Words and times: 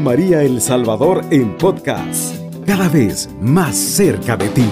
María 0.00 0.42
El 0.42 0.60
Salvador 0.60 1.24
en 1.30 1.56
podcast, 1.56 2.34
cada 2.66 2.88
vez 2.88 3.28
más 3.40 3.76
cerca 3.76 4.36
de 4.36 4.48
ti. 4.48 4.68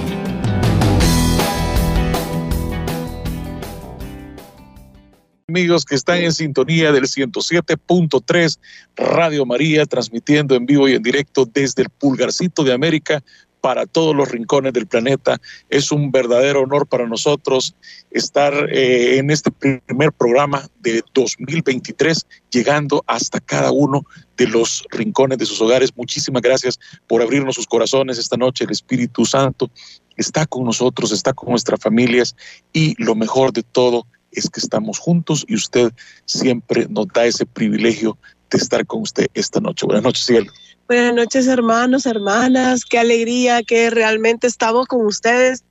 Amigos 5.48 5.85
que 5.85 5.95
están 5.95 6.18
en 6.18 6.32
sintonía 6.32 6.90
del 6.90 7.04
107.3 7.04 8.58
Radio 8.96 9.46
María, 9.46 9.87
transmitiendo 9.87 10.54
en 10.54 10.67
vivo 10.67 10.88
y 10.88 10.95
en 10.95 11.03
directo 11.03 11.45
desde 11.45 11.82
el 11.82 11.91
Pulgarcito 11.91 12.64
de 12.64 12.72
América 12.72 13.22
para 13.65 13.87
todos 13.87 14.15
los 14.15 14.31
rincones 14.31 14.74
del 14.74 14.87
planeta. 14.87 15.40
Es 15.71 15.90
un 15.90 16.12
verdadero 16.12 16.60
honor 16.60 16.87
para 16.87 17.06
nosotros 17.06 17.74
estar 18.10 18.52
eh, 18.70 19.16
en 19.16 19.30
este 19.30 19.51
primer 19.51 20.12
programa 20.12 20.69
de 20.80 21.02
2023, 21.14 22.27
llegando 22.50 23.02
hasta 23.06 23.40
cada 23.40 23.73
uno 23.73 24.04
de 24.37 24.48
los 24.48 24.84
rincones 24.90 25.38
de 25.38 25.46
sus 25.46 25.62
hogares. 25.62 25.96
Muchísimas 25.96 26.42
gracias 26.42 26.78
por 27.06 27.23
abrirnos 27.23 27.54
sus 27.54 27.66
corazones 27.66 28.18
esta 28.18 28.37
noche. 28.37 28.64
El 28.64 28.70
Espíritu 28.70 29.24
Santo 29.24 29.70
está 30.18 30.45
con 30.45 30.65
nosotros, 30.65 31.10
está 31.10 31.32
con 31.32 31.48
nuestras 31.48 31.80
familias 31.80 32.37
y 32.70 33.02
lo 33.02 33.15
mejor 33.15 33.54
de 33.54 33.62
todo 33.62 34.06
es 34.30 34.51
que 34.51 34.60
estamos 34.60 34.98
juntos 34.98 35.42
y 35.48 35.54
usted 35.54 35.90
siempre 36.26 36.87
nos 36.90 37.09
da 37.09 37.24
ese 37.24 37.46
privilegio 37.46 38.18
de 38.51 38.59
estar 38.59 38.84
con 38.84 39.01
usted 39.01 39.28
esta 39.32 39.59
noche. 39.59 39.87
Buenas 39.87 40.04
noches, 40.04 40.26
cielo. 40.26 40.52
Buenas 40.87 41.15
noches, 41.15 41.47
hermanos, 41.47 42.05
hermanas. 42.05 42.84
Qué 42.84 42.98
alegría 42.98 43.62
que 43.62 43.88
realmente 43.88 44.47
estamos 44.47 44.87
con 44.87 45.07
ustedes 45.07 45.65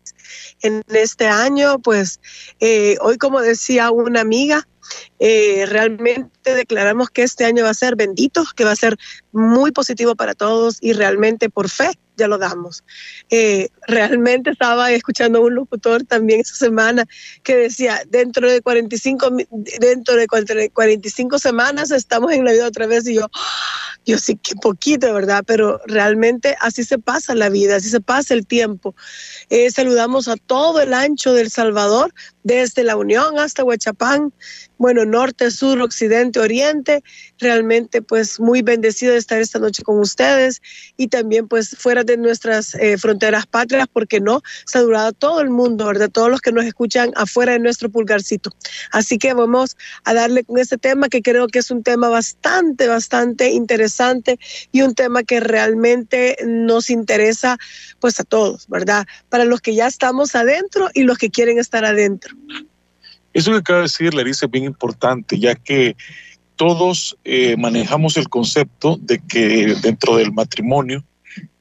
en 0.64 0.82
este 0.88 1.28
año. 1.28 1.78
Pues 1.78 2.20
eh, 2.60 2.98
hoy, 3.00 3.18
como 3.18 3.40
decía 3.40 3.92
una 3.92 4.22
amiga, 4.22 4.68
eh, 5.20 5.68
realmente 5.68 6.56
declaramos 6.56 7.12
que 7.12 7.22
este 7.22 7.46
año 7.46 7.64
va 7.64 7.70
a 7.70 7.76
ser 7.76 7.96
bendito, 7.96 8.44
que 8.56 8.66
va 8.66 8.72
a 8.72 8.76
ser 8.76 8.98
muy 9.32 9.72
positivo 9.72 10.16
para 10.16 10.34
todos 10.34 10.80
y 10.82 10.94
realmente 10.94 11.48
por 11.48 11.70
fe 11.70 11.92
ya 12.18 12.28
lo 12.28 12.38
damos. 12.38 12.84
Eh, 13.30 13.70
realmente 13.88 14.52
estaba 14.52 14.92
escuchando 14.92 15.40
a 15.40 15.42
un 15.42 15.56
locutor 15.56 16.04
también 16.04 16.42
esa 16.42 16.56
semana 16.56 17.06
que 17.44 17.56
decía, 17.56 18.02
dentro 18.08 18.50
de 18.50 18.62
45, 18.62 19.32
dentro 19.80 20.16
de 20.16 20.28
45 20.28 21.40
semanas 21.40 21.92
estamos 21.92 22.32
en 22.32 22.46
la 22.46 22.52
vida 22.52 22.68
otra 22.68 22.88
vez 22.88 23.08
y 23.08 23.16
yo, 23.16 23.30
yo 24.06 24.18
sí 24.18 24.36
que 24.36 24.56
poquito, 24.56 25.14
¿verdad? 25.14 25.44
Pero 25.46 25.82
realmente 25.86 26.56
así 26.60 26.84
se 26.84 27.00
pasa 27.00 27.36
la 27.36 27.50
vida, 27.50 27.78
así 27.78 27.90
se 27.90 28.02
pasa 28.02 28.34
el 28.34 28.46
tiempo. 28.46 28.96
Eh, 29.50 29.72
saludamos 29.72 30.28
a 30.28 30.36
todo 30.36 30.82
el 30.82 30.94
ancho 30.94 31.34
del 31.34 31.50
Salvador, 31.50 32.14
desde 32.44 32.84
la 32.84 32.98
Unión 32.98 33.40
hasta 33.40 33.64
Huachapán, 33.64 34.34
bueno, 34.78 35.06
norte, 35.06 35.50
sur, 35.50 35.82
occidente, 35.82 36.40
oriente. 36.40 37.04
Realmente 37.40 38.02
pues 38.02 38.40
muy 38.40 38.62
bendecido 38.62 39.14
de 39.14 39.20
estar 39.20 39.40
esta 39.40 39.60
noche 39.60 39.84
con 39.84 40.00
ustedes 40.00 40.62
y 40.98 41.08
también 41.08 41.48
pues 41.48 41.76
fuera 41.78 42.03
de 42.06 42.18
nuestras 42.18 42.76
eh, 42.76 42.98
fronteras 42.98 43.46
patrias, 43.46 43.88
porque 43.92 44.20
no, 44.20 44.42
saludado 44.66 45.08
a 45.08 45.12
todo 45.12 45.42
el 45.42 45.50
mundo, 45.50 45.86
¿verdad? 45.86 46.10
Todos 46.10 46.30
los 46.30 46.42
que 46.42 46.52
nos 46.52 46.66
escuchan 46.66 47.12
afuera 47.16 47.54
de 47.54 47.60
nuestro 47.60 47.90
pulgarcito. 47.90 48.52
Así 48.92 49.18
que 49.18 49.34
vamos 49.34 49.78
a 50.04 50.14
darle 50.14 50.44
con 50.44 50.58
este 50.58 50.78
tema 50.78 51.10
que 51.10 51.22
creo 51.22 51.48
que 51.48 51.60
es 51.60 51.72
un 51.72 51.84
tema 51.84 52.10
bastante, 52.10 52.88
bastante 52.88 53.52
interesante 53.52 54.40
y 54.72 54.82
un 54.82 54.96
tema 54.96 55.24
que 55.24 55.40
realmente 55.40 56.38
nos 56.46 56.90
interesa 56.90 57.58
pues 58.00 58.20
a 58.20 58.24
todos, 58.24 58.68
¿verdad? 58.68 59.06
Para 59.30 59.46
los 59.46 59.62
que 59.62 59.76
ya 59.76 59.88
estamos 59.88 60.36
adentro 60.36 60.90
y 60.94 61.04
los 61.04 61.18
que 61.18 61.30
quieren 61.30 61.60
estar 61.60 61.86
adentro. 61.86 62.36
Eso 63.34 63.52
que 63.52 63.58
acaba 63.58 63.80
de 63.80 63.84
decir 63.84 64.14
Larissa 64.14 64.46
es 64.46 64.52
bien 64.52 64.66
importante, 64.66 65.40
ya 65.40 65.56
que 65.56 65.96
todos 66.56 67.18
eh, 67.24 67.56
manejamos 67.58 68.16
el 68.18 68.30
concepto 68.30 68.98
de 69.02 69.20
que 69.20 69.76
dentro 69.82 70.18
del 70.18 70.32
matrimonio 70.32 71.04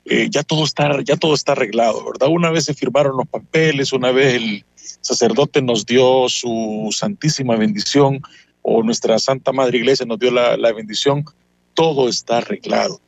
eh, 0.04 0.28
ya 0.30 0.42
todo 0.42 0.64
está 0.64 1.00
ya 1.02 1.16
todo 1.16 1.34
está 1.34 1.52
arreglado, 1.52 2.04
¿verdad? 2.04 2.28
Una 2.28 2.50
vez 2.50 2.64
se 2.64 2.74
firmaron 2.74 3.16
los 3.16 3.28
papeles, 3.28 3.92
una 3.92 4.10
vez 4.10 4.34
el 4.34 4.64
sacerdote 5.00 5.62
nos 5.62 5.86
dio 5.86 6.28
su 6.28 6.88
santísima 6.92 7.56
bendición 7.56 8.20
o 8.62 8.82
nuestra 8.82 9.18
Santa 9.18 9.52
Madre 9.52 9.78
Iglesia 9.78 10.06
nos 10.06 10.18
dio 10.18 10.30
la, 10.30 10.56
la 10.56 10.72
bendición, 10.72 11.24
todo 11.74 12.08
está 12.08 12.38
arreglado. 12.38 13.00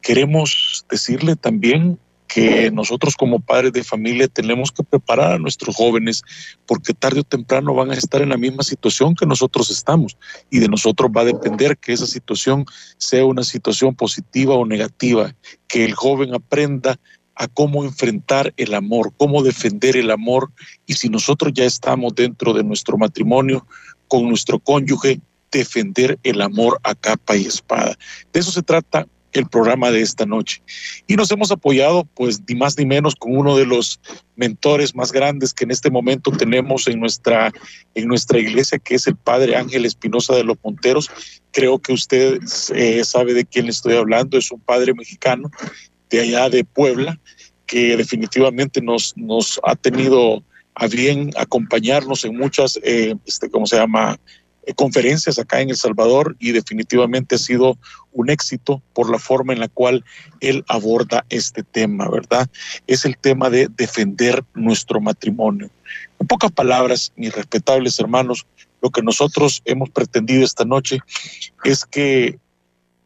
Queremos 0.00 0.84
decirle 0.90 1.36
también 1.36 1.98
que 2.28 2.70
nosotros 2.70 3.16
como 3.16 3.40
padres 3.40 3.72
de 3.72 3.82
familia 3.82 4.28
tenemos 4.28 4.70
que 4.70 4.84
preparar 4.84 5.32
a 5.32 5.38
nuestros 5.38 5.74
jóvenes 5.74 6.22
porque 6.66 6.92
tarde 6.92 7.20
o 7.20 7.24
temprano 7.24 7.74
van 7.74 7.90
a 7.90 7.94
estar 7.94 8.20
en 8.20 8.28
la 8.28 8.36
misma 8.36 8.62
situación 8.62 9.14
que 9.14 9.26
nosotros 9.26 9.70
estamos 9.70 10.16
y 10.50 10.58
de 10.58 10.68
nosotros 10.68 11.10
va 11.10 11.22
a 11.22 11.24
depender 11.24 11.78
que 11.78 11.94
esa 11.94 12.06
situación 12.06 12.66
sea 12.98 13.24
una 13.24 13.42
situación 13.42 13.94
positiva 13.94 14.54
o 14.54 14.66
negativa, 14.66 15.34
que 15.66 15.86
el 15.86 15.94
joven 15.94 16.34
aprenda 16.34 17.00
a 17.34 17.48
cómo 17.48 17.82
enfrentar 17.82 18.52
el 18.56 18.74
amor, 18.74 19.12
cómo 19.16 19.42
defender 19.42 19.96
el 19.96 20.10
amor 20.10 20.50
y 20.86 20.94
si 20.94 21.08
nosotros 21.08 21.52
ya 21.54 21.64
estamos 21.64 22.14
dentro 22.14 22.52
de 22.52 22.62
nuestro 22.62 22.98
matrimonio 22.98 23.66
con 24.06 24.28
nuestro 24.28 24.58
cónyuge, 24.58 25.20
defender 25.50 26.18
el 26.24 26.42
amor 26.42 26.78
a 26.82 26.94
capa 26.94 27.36
y 27.36 27.46
espada. 27.46 27.96
De 28.32 28.40
eso 28.40 28.50
se 28.50 28.62
trata 28.62 29.06
el 29.32 29.46
programa 29.46 29.90
de 29.90 30.00
esta 30.00 30.26
noche. 30.26 30.62
Y 31.06 31.16
nos 31.16 31.30
hemos 31.30 31.50
apoyado, 31.50 32.04
pues, 32.14 32.40
ni 32.48 32.54
más 32.54 32.78
ni 32.78 32.86
menos 32.86 33.14
con 33.14 33.36
uno 33.36 33.56
de 33.56 33.66
los 33.66 34.00
mentores 34.36 34.94
más 34.94 35.12
grandes 35.12 35.52
que 35.52 35.64
en 35.64 35.70
este 35.70 35.90
momento 35.90 36.30
tenemos 36.30 36.86
en 36.88 37.00
nuestra, 37.00 37.52
en 37.94 38.08
nuestra 38.08 38.38
iglesia, 38.38 38.78
que 38.78 38.94
es 38.94 39.06
el 39.06 39.16
Padre 39.16 39.56
Ángel 39.56 39.84
Espinosa 39.84 40.34
de 40.34 40.44
los 40.44 40.56
Monteros. 40.62 41.10
Creo 41.52 41.78
que 41.78 41.92
usted 41.92 42.38
eh, 42.74 43.04
sabe 43.04 43.34
de 43.34 43.44
quién 43.44 43.66
le 43.66 43.72
estoy 43.72 43.96
hablando, 43.96 44.38
es 44.38 44.50
un 44.50 44.60
padre 44.60 44.94
mexicano 44.94 45.50
de 46.10 46.20
allá 46.20 46.48
de 46.48 46.64
Puebla, 46.64 47.18
que 47.66 47.96
definitivamente 47.96 48.80
nos, 48.80 49.14
nos 49.16 49.60
ha 49.62 49.76
tenido 49.76 50.42
a 50.74 50.86
bien 50.86 51.30
acompañarnos 51.36 52.24
en 52.24 52.36
muchas, 52.36 52.78
eh, 52.82 53.14
este, 53.26 53.50
¿cómo 53.50 53.66
se 53.66 53.76
llama? 53.76 54.18
Eh, 54.68 54.74
conferencias 54.74 55.38
acá 55.38 55.62
en 55.62 55.70
El 55.70 55.76
Salvador 55.76 56.36
y 56.38 56.52
definitivamente 56.52 57.36
ha 57.36 57.38
sido 57.38 57.78
un 58.12 58.28
éxito 58.28 58.82
por 58.92 59.10
la 59.10 59.18
forma 59.18 59.54
en 59.54 59.60
la 59.60 59.68
cual 59.68 60.04
él 60.40 60.62
aborda 60.68 61.24
este 61.30 61.62
tema, 61.62 62.06
¿verdad? 62.10 62.50
Es 62.86 63.06
el 63.06 63.16
tema 63.16 63.48
de 63.48 63.68
defender 63.74 64.44
nuestro 64.52 65.00
matrimonio. 65.00 65.70
En 66.20 66.26
pocas 66.26 66.52
palabras, 66.52 67.14
mis 67.16 67.34
respetables 67.34 67.98
hermanos, 67.98 68.44
lo 68.82 68.90
que 68.90 69.00
nosotros 69.00 69.62
hemos 69.64 69.88
pretendido 69.88 70.44
esta 70.44 70.66
noche 70.66 70.98
es 71.64 71.86
que 71.86 72.38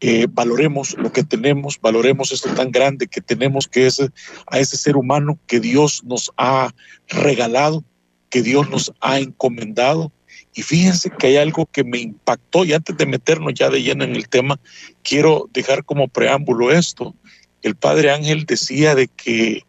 eh, 0.01 0.27
valoremos 0.29 0.97
lo 0.97 1.13
que 1.13 1.23
tenemos, 1.23 1.79
valoremos 1.79 2.33
esto 2.33 2.53
tan 2.53 2.71
grande 2.71 3.07
que 3.07 3.21
tenemos, 3.21 3.69
que 3.69 3.87
es 3.87 4.01
a 4.47 4.59
ese 4.59 4.75
ser 4.75 4.97
humano 4.97 5.39
que 5.47 5.61
Dios 5.61 6.03
nos 6.03 6.29
ha 6.35 6.73
regalado, 7.07 7.85
que 8.29 8.41
Dios 8.41 8.69
nos 8.69 8.91
ha 8.99 9.19
encomendado 9.19 10.11
y 10.55 10.61
fíjense 10.61 11.09
que 11.09 11.27
hay 11.27 11.37
algo 11.37 11.65
que 11.65 11.83
me 11.83 11.99
impactó 11.99 12.63
y 12.63 12.73
antes 12.73 12.95
de 12.97 13.05
meternos 13.05 13.53
ya 13.55 13.69
de 13.69 13.81
lleno 13.81 14.03
en 14.03 14.15
el 14.15 14.29
tema, 14.29 14.59
quiero 15.01 15.49
dejar 15.51 15.83
como 15.83 16.07
preámbulo 16.07 16.71
esto. 16.71 17.15
El 17.63 17.75
padre 17.75 18.11
Ángel 18.11 18.45
decía 18.45 18.93
de 18.93 19.07
que 19.07 19.63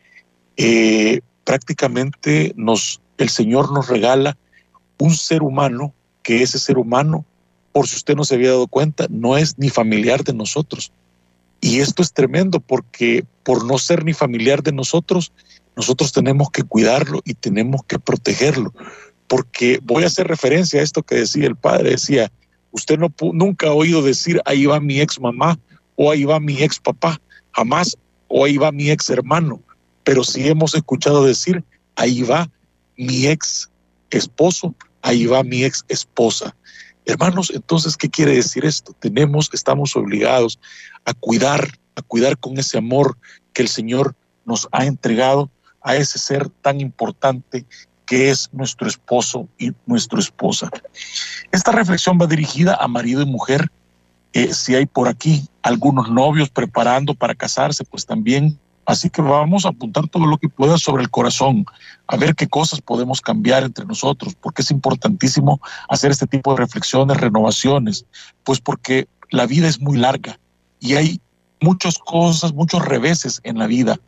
eh, 0.57 1.21
prácticamente 1.45 2.53
nos, 2.57 3.01
el 3.17 3.31
Señor 3.31 3.73
nos 3.73 3.89
regala 3.89 4.37
un 4.99 5.15
ser 5.15 5.43
humano, 5.43 5.95
que 6.23 6.43
ese 6.43 6.59
ser 6.59 6.77
humano, 6.77 7.25
por 7.73 7.89
si 7.89 7.97
usted 7.97 8.15
no 8.15 8.25
se 8.25 8.35
había 8.35 8.51
dado 8.51 8.67
cuenta, 8.67 9.07
no 9.09 9.39
es 9.39 9.59
ni 9.59 9.71
familiar 9.71 10.23
de 10.23 10.35
nosotros. 10.35 10.93
Y 11.61 11.81
esto 11.81 12.03
es 12.03 12.13
tremendo 12.13 12.61
porque 12.61 13.25
por 13.43 13.65
no 13.65 13.79
ser 13.79 14.05
ni 14.05 14.13
familiar 14.13 14.63
de 14.63 14.73
nosotros, 14.73 15.33
nosotros 15.77 16.13
tenemos 16.13 16.51
que 16.51 16.63
cuidarlo 16.63 17.23
y 17.25 17.35
tenemos 17.35 17.83
que 17.85 17.99
protegerlo 17.99 18.73
porque 19.29 19.81
voy 19.83 20.05
a 20.05 20.07
hacer 20.07 20.27
referencia 20.27 20.81
a 20.81 20.83
esto 20.83 21.03
que 21.03 21.17
decía 21.17 21.47
el 21.47 21.57
padre, 21.57 21.91
decía, 21.91 22.31
usted 22.71 22.99
no, 22.99 23.13
nunca 23.33 23.69
ha 23.69 23.73
oído 23.73 24.03
decir, 24.03 24.41
ahí 24.45 24.67
va 24.67 24.81
mi 24.81 25.01
ex 25.01 25.21
mamá 25.21 25.59
o 25.97 26.11
ahí 26.11 26.25
va 26.25 26.41
mi 26.41 26.63
ex 26.63 26.79
papá, 26.79 27.21
jamás, 27.53 27.97
o 28.29 28.45
ahí 28.45 28.57
va 28.57 28.73
mi 28.73 28.91
ex 28.91 29.11
hermano, 29.11 29.63
pero 30.03 30.25
sí 30.25 30.49
hemos 30.49 30.75
escuchado 30.75 31.25
decir, 31.25 31.65
ahí 31.97 32.23
va 32.23 32.51
mi 32.97 33.27
ex 33.27 33.71
esposo, 34.11 34.75
ahí 35.03 35.27
va 35.27 35.43
mi 35.43 35.65
ex 35.65 35.85
esposa. 35.89 36.55
Hermanos, 37.07 37.53
entonces, 37.55 37.97
¿qué 37.97 38.09
quiere 38.09 38.35
decir 38.35 38.65
esto? 38.65 38.95
Tenemos, 38.99 39.51
estamos 39.53 39.95
obligados 39.95 40.59
a 41.05 41.13
cuidar, 41.13 41.69
a 41.97 42.03
cuidar 42.03 42.39
con 42.39 42.59
ese 42.59 42.79
amor 42.79 43.17
que 43.53 43.63
el 43.63 43.69
Señor 43.69 44.15
nos 44.47 44.69
ha 44.73 44.87
entregado 44.87 45.51
a 45.83 45.97
ese 45.97 46.19
ser 46.19 46.49
tan 46.49 46.81
importante 46.81 47.67
que 48.07 48.31
es 48.31 48.51
nuestro 48.53 48.89
esposo 48.89 49.49
y 49.59 49.73
nuestra 49.87 50.19
esposa. 50.19 50.71
Esta 51.53 51.73
reflexión 51.73 52.19
va 52.21 52.27
dirigida 52.27 52.77
a 52.81 52.89
marido 52.89 53.23
y 53.23 53.27
mujer. 53.27 53.71
Eh, 54.33 54.53
si 54.53 54.75
hay 54.75 54.87
por 54.87 55.09
aquí 55.09 55.49
algunos 55.63 56.11
novios 56.11 56.51
preparando 56.51 57.15
para 57.15 57.35
casarse, 57.35 57.85
pues 57.85 58.05
también. 58.07 58.59
Así 58.87 59.09
que 59.09 59.23
vamos 59.23 59.65
a 59.65 59.71
apuntar 59.71 60.09
todo 60.09 60.27
lo 60.27 60.37
que 60.37 60.49
pueda 60.49 60.77
sobre 60.77 61.03
el 61.03 61.11
corazón, 61.11 61.65
a 62.07 62.17
ver 62.19 62.35
qué 62.35 62.47
cosas 62.47 62.83
podemos 62.83 63.23
cambiar 63.23 63.63
entre 63.63 63.87
nosotros, 63.87 64.35
porque 64.35 64.61
es 64.61 64.71
importantísimo 64.71 65.59
hacer 65.89 66.11
este 66.11 66.27
tipo 66.27 66.53
de 66.53 66.61
reflexiones, 66.61 67.17
renovaciones, 67.17 68.05
pues 68.43 68.61
porque 68.61 69.09
la 69.31 69.47
vida 69.47 69.69
es 69.69 69.81
muy 69.81 69.97
larga 69.97 70.39
y 70.81 70.97
hay 70.97 71.21
muchas 71.63 71.97
cosas, 71.97 72.53
muchos 72.53 72.85
reveses 72.85 73.41
en 73.43 73.59
la 73.59 73.67
vida 73.67 73.99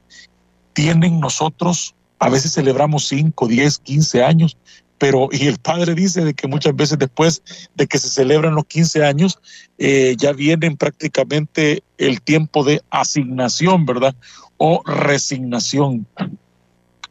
tienen 0.76 1.20
nosotros, 1.20 1.94
a 2.18 2.28
veces 2.28 2.52
celebramos 2.52 3.06
5, 3.08 3.46
10, 3.46 3.78
15 3.78 4.22
años, 4.22 4.56
pero 4.98 5.28
y 5.30 5.46
el 5.46 5.58
padre 5.58 5.94
dice 5.94 6.24
de 6.24 6.34
que 6.34 6.48
muchas 6.48 6.74
veces 6.74 6.98
después 6.98 7.42
de 7.74 7.86
que 7.86 7.98
se 7.98 8.08
celebran 8.08 8.54
los 8.54 8.64
15 8.66 9.04
años, 9.04 9.38
eh, 9.78 10.16
ya 10.18 10.32
vienen 10.32 10.76
prácticamente 10.76 11.82
el 11.98 12.22
tiempo 12.22 12.64
de 12.64 12.82
asignación, 12.90 13.84
¿verdad? 13.84 14.14
O 14.56 14.82
resignación. 14.86 16.06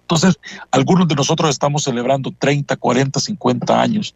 Entonces, 0.01 0.39
algunos 0.71 1.07
de 1.07 1.15
nosotros 1.15 1.49
estamos 1.49 1.83
celebrando 1.83 2.31
30, 2.37 2.75
40, 2.75 3.19
50 3.19 3.81
años. 3.81 4.15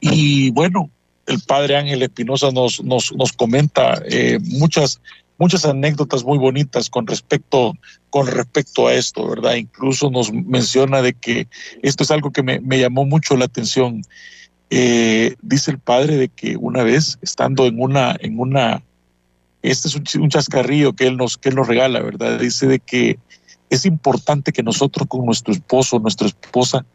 Y 0.00 0.50
bueno, 0.50 0.90
el 1.26 1.40
padre 1.40 1.76
Ángel 1.76 2.02
Espinosa 2.02 2.50
nos, 2.50 2.82
nos, 2.82 3.12
nos 3.12 3.32
comenta 3.32 4.02
eh, 4.04 4.38
muchas 4.42 5.00
muchas 5.42 5.64
anécdotas 5.64 6.22
muy 6.22 6.38
bonitas 6.38 6.88
con 6.88 7.04
respecto, 7.04 7.74
con 8.10 8.28
respecto 8.28 8.86
a 8.86 8.94
esto, 8.94 9.28
¿verdad? 9.28 9.56
Incluso 9.56 10.08
nos 10.08 10.32
menciona 10.32 11.02
de 11.02 11.14
que 11.14 11.48
esto 11.82 12.04
es 12.04 12.12
algo 12.12 12.30
que 12.30 12.44
me, 12.44 12.78
llamó 12.78 13.04
mucho 13.04 13.36
la 13.36 13.46
atención. 13.46 14.02
Eh, 14.70 15.34
dice 15.42 15.72
el 15.72 15.80
padre 15.80 16.16
de 16.16 16.28
que 16.28 16.56
una 16.56 16.84
vez, 16.84 17.18
estando 17.22 17.66
en 17.66 17.82
una, 17.82 18.16
en 18.20 18.38
una, 18.38 18.84
este 19.62 19.88
es 19.88 19.96
un, 19.96 20.04
un, 20.22 20.30
chascarrillo 20.30 20.92
que 20.92 21.08
él, 21.08 21.16
nos, 21.16 21.36
que 21.36 21.48
él 21.48 21.56
nos 21.56 21.66
regala, 21.66 22.00
¿verdad? 22.00 22.38
Dice 22.38 22.68
de 22.68 22.78
que 22.78 23.18
es 23.68 23.84
importante 23.84 24.52
que 24.52 24.62
nosotros 24.62 25.08
con 25.08 25.26
nuestro 25.26 25.52
esposo, 25.52 25.98
nuestra 25.98 26.28
esposa, 26.28 26.86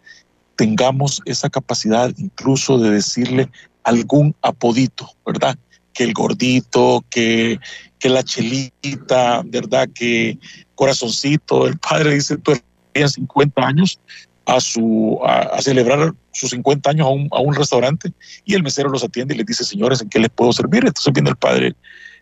tengamos 0.56 1.22
esa 1.26 1.50
capacidad 1.50 2.14
incluso 2.16 2.80
de 2.80 2.92
decirle 2.92 3.50
algún 3.84 4.34
apodito, 4.42 5.12
¿verdad? 5.26 5.58
Que 5.92 6.06
el 6.06 6.14
gordito, 6.14 7.04
que 7.10 7.60
que 8.00 8.10
la 8.10 8.24
chelita, 8.24 9.42
¿verdad? 9.46 9.90
Que 9.94 10.38
corazoncito, 10.76 11.68
el 11.68 11.78
padre 11.78 12.16
dice, 12.16 12.38
tú 12.38 12.54
eres 12.94 13.14
50 13.14 13.62
años 13.66 14.00
a, 14.46 14.60
su, 14.60 15.20
a, 15.24 15.62
celebrar 15.62 16.14
sus 16.32 16.52
50 16.52 16.90
años 16.90 17.08
a 17.08 17.10
un, 17.10 17.28
a 17.32 17.40
un, 17.40 17.56
restaurante 17.56 18.12
y 18.46 18.54
el 18.54 18.64
mesero 18.64 18.90
los 18.90 19.04
atiende 19.04 19.34
y 19.34 19.38
les 19.38 19.46
dice, 19.46 19.64
señores, 19.64 20.02
¿en 20.02 20.10
qué 20.10 20.20
les 20.20 20.30
puedo 20.30 20.54
servir? 20.54 20.86
Entonces 20.86 21.12
viene 21.14 21.30
el 21.30 21.36
padre, 21.36 21.76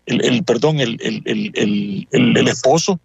el, 0.05 0.23
el 0.23 0.43
perdón, 0.43 0.79
el, 0.79 0.97
el, 1.01 2.07
el 2.11 2.47
esposo 2.47 2.99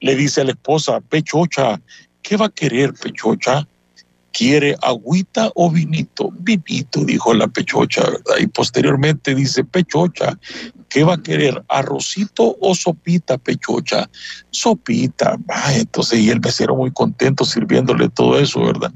le 0.00 0.16
dice 0.16 0.42
a 0.42 0.44
la 0.44 0.50
esposa, 0.50 1.00
Pechocha, 1.00 1.80
¿qué 2.22 2.36
va 2.36 2.46
a 2.46 2.50
querer 2.50 2.92
Pechocha? 2.94 3.66
¿Quiere 4.36 4.76
agüita 4.82 5.52
o 5.54 5.70
vinito? 5.70 6.32
Vinito, 6.40 7.04
dijo 7.04 7.32
la 7.32 7.46
pechocha, 7.46 8.02
¿verdad? 8.02 8.34
Y 8.40 8.48
posteriormente 8.48 9.32
dice, 9.32 9.62
pechocha, 9.62 10.36
¿qué 10.88 11.04
va 11.04 11.14
a 11.14 11.22
querer? 11.22 11.62
¿Arrocito 11.68 12.56
o 12.60 12.74
sopita, 12.74 13.38
pechocha? 13.38 14.10
Sopita. 14.50 15.38
Ah, 15.48 15.72
entonces, 15.74 16.18
y 16.18 16.30
el 16.30 16.40
mesero 16.40 16.74
muy 16.74 16.90
contento 16.90 17.44
sirviéndole 17.44 18.08
todo 18.08 18.36
eso, 18.36 18.60
¿verdad? 18.64 18.92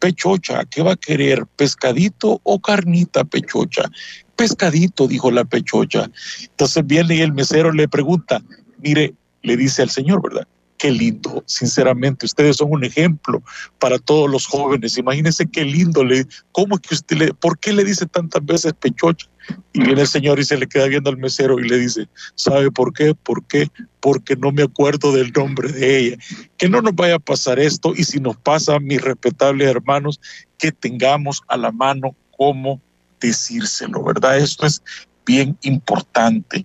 Pechocha, 0.00 0.64
¿qué 0.64 0.82
va 0.82 0.94
a 0.94 0.96
querer? 0.96 1.46
¿Pescadito 1.46 2.40
o 2.42 2.58
carnita, 2.58 3.22
pechocha? 3.22 3.88
Pescadito, 4.34 5.06
dijo 5.06 5.30
la 5.30 5.44
pechocha. 5.44 6.10
Entonces 6.42 6.84
viene 6.84 7.14
y 7.14 7.20
el 7.20 7.32
mesero 7.32 7.70
le 7.70 7.86
pregunta, 7.86 8.42
mire, 8.78 9.14
le 9.42 9.56
dice 9.56 9.82
al 9.82 9.90
señor, 9.90 10.20
¿verdad? 10.20 10.48
Qué 10.80 10.90
lindo, 10.90 11.44
sinceramente, 11.46 12.24
ustedes 12.24 12.56
son 12.56 12.72
un 12.72 12.82
ejemplo 12.84 13.42
para 13.78 13.98
todos 13.98 14.30
los 14.30 14.46
jóvenes. 14.46 14.96
Imagínense 14.96 15.46
qué 15.46 15.62
lindo, 15.62 16.02
le, 16.02 16.26
¿cómo 16.52 16.78
que 16.78 16.94
usted 16.94 17.16
le, 17.18 17.34
por 17.34 17.58
qué 17.58 17.74
le 17.74 17.84
dice 17.84 18.06
tantas 18.06 18.42
veces 18.46 18.72
pechocha? 18.72 19.28
Y 19.74 19.82
viene 19.82 20.00
el 20.00 20.08
señor 20.08 20.40
y 20.40 20.44
se 20.44 20.56
le 20.56 20.66
queda 20.66 20.86
viendo 20.86 21.10
al 21.10 21.18
mesero 21.18 21.60
y 21.60 21.68
le 21.68 21.76
dice, 21.76 22.08
¿sabe 22.34 22.70
por 22.70 22.94
qué? 22.94 23.14
¿Por 23.14 23.44
qué? 23.44 23.68
Porque 24.00 24.36
no 24.36 24.52
me 24.52 24.62
acuerdo 24.62 25.12
del 25.12 25.32
nombre 25.32 25.70
de 25.70 25.98
ella. 25.98 26.16
Que 26.56 26.70
no 26.70 26.80
nos 26.80 26.94
vaya 26.94 27.16
a 27.16 27.18
pasar 27.18 27.58
esto 27.58 27.92
y 27.94 28.04
si 28.04 28.18
nos 28.18 28.38
pasa, 28.38 28.80
mis 28.80 29.02
respetables 29.02 29.68
hermanos, 29.68 30.18
que 30.56 30.72
tengamos 30.72 31.42
a 31.48 31.58
la 31.58 31.72
mano 31.72 32.16
cómo 32.38 32.80
decírselo, 33.20 34.02
¿verdad? 34.02 34.38
Esto 34.38 34.64
es 34.64 34.82
bien 35.26 35.58
importante. 35.62 36.64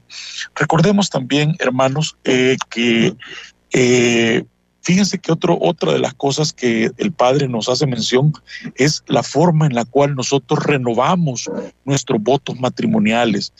Recordemos 0.55 1.09
también, 1.09 1.55
hermanos, 1.59 2.15
eh, 2.23 2.55
que 2.69 3.13
eh, 3.77 4.45
fíjense 4.83 5.19
que 5.19 5.33
otro, 5.33 5.57
otra 5.59 5.91
de 5.91 5.99
las 5.99 6.13
cosas 6.13 6.53
que 6.53 6.91
el 6.95 7.11
Padre 7.11 7.49
nos 7.49 7.67
hace 7.67 7.85
mención 7.85 8.31
es 8.75 9.03
la 9.07 9.21
forma 9.21 9.65
en 9.65 9.75
la 9.75 9.83
cual 9.83 10.15
nosotros 10.15 10.63
renovamos 10.63 11.51
nuestros 11.83 12.23
votos 12.23 12.57
matrimoniales. 12.57 13.51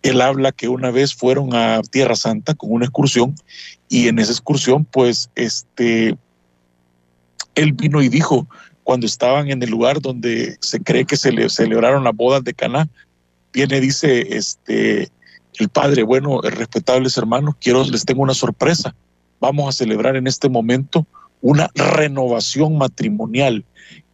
Él 0.00 0.22
habla 0.22 0.52
que 0.52 0.68
una 0.68 0.90
vez 0.90 1.14
fueron 1.14 1.54
a 1.54 1.82
Tierra 1.82 2.16
Santa 2.16 2.54
con 2.54 2.72
una 2.72 2.86
excursión 2.86 3.34
y 3.90 4.08
en 4.08 4.18
esa 4.18 4.32
excursión, 4.32 4.86
pues, 4.86 5.28
este, 5.34 6.16
él 7.54 7.72
vino 7.74 8.00
y 8.00 8.08
dijo, 8.08 8.48
cuando 8.82 9.04
estaban 9.04 9.50
en 9.50 9.62
el 9.62 9.68
lugar 9.68 10.00
donde 10.00 10.56
se 10.62 10.80
cree 10.80 11.04
que 11.04 11.18
se 11.18 11.32
le 11.32 11.50
celebraron 11.50 12.02
las 12.02 12.16
bodas 12.16 12.42
de 12.44 12.54
Caná, 12.54 12.88
viene, 13.52 13.78
dice, 13.78 14.38
este, 14.38 15.10
el 15.58 15.68
padre, 15.68 16.02
bueno, 16.02 16.40
respetables 16.40 17.18
hermanos, 17.18 17.56
quiero, 17.60 17.84
les 17.84 18.06
tengo 18.06 18.22
una 18.22 18.32
sorpresa 18.32 18.94
vamos 19.40 19.68
a 19.68 19.76
celebrar 19.76 20.16
en 20.16 20.26
este 20.26 20.48
momento 20.48 21.06
una 21.40 21.70
renovación 21.74 22.76
matrimonial. 22.76 23.64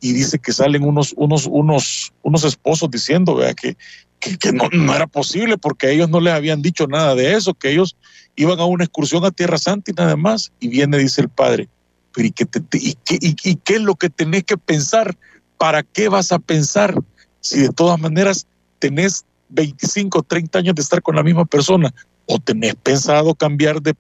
Y 0.01 0.13
dice 0.13 0.39
que 0.39 0.53
salen 0.53 0.85
unos, 0.85 1.13
unos, 1.17 1.47
unos, 1.47 2.13
unos 2.23 2.45
esposos 2.45 2.91
diciendo 2.91 3.35
¿vea? 3.35 3.55
que, 3.55 3.77
que, 4.21 4.53
no, 4.53 4.95
era 4.95 5.07
posible 5.07 5.59
porque 5.59 5.91
ellos 5.91 6.09
no 6.09 6.21
les 6.21 6.33
habían 6.33 6.63
dicho 6.63 6.87
nada 6.87 7.15
de 7.15 7.35
eso, 7.35 7.55
que 7.55 7.73
ellos 7.73 7.97
iban 8.37 8.61
a 8.61 8.65
una 8.65 8.85
excursión 8.85 9.25
a 9.25 9.31
Tierra 9.31 9.59
Santa 9.59 9.91
y 9.91 9.95
nada 9.95 10.17
más. 10.17 10.53
Y 10.61 10.69
viene, 10.69 10.99
dice 10.99 11.21
el 11.21 11.29
padre, 11.29 11.69
pero 12.15 12.29
¿y 12.29 12.31
qué, 12.31 12.47
te, 12.47 12.61
y, 12.79 12.95
qué, 13.05 13.19
y, 13.21 13.37
y 13.43 13.57
qué 13.57 13.75
es 13.75 13.83
lo 13.83 13.97
que 13.97 14.09
tenés 14.09 14.45
que 14.45 14.57
pensar? 14.57 15.17
¿Para 15.59 15.83
qué 15.83 16.09
vas 16.09 16.33
a 16.33 16.39
pensar 16.39 16.95
si 17.41 17.61
de 17.61 17.71
todas 17.71 17.99
maneras 17.99 18.47
tenés 18.79 19.25
25, 19.49 20.23
30 20.23 20.59
años 20.59 20.75
de 20.75 20.83
estar 20.83 21.03
con 21.03 21.17
la 21.17 21.23
misma 21.23 21.45
persona? 21.45 21.93
¿O 22.27 22.39
tenés 22.39 22.75
pensado 22.75 23.35
cambiar 23.35 23.81
de... 23.81 23.95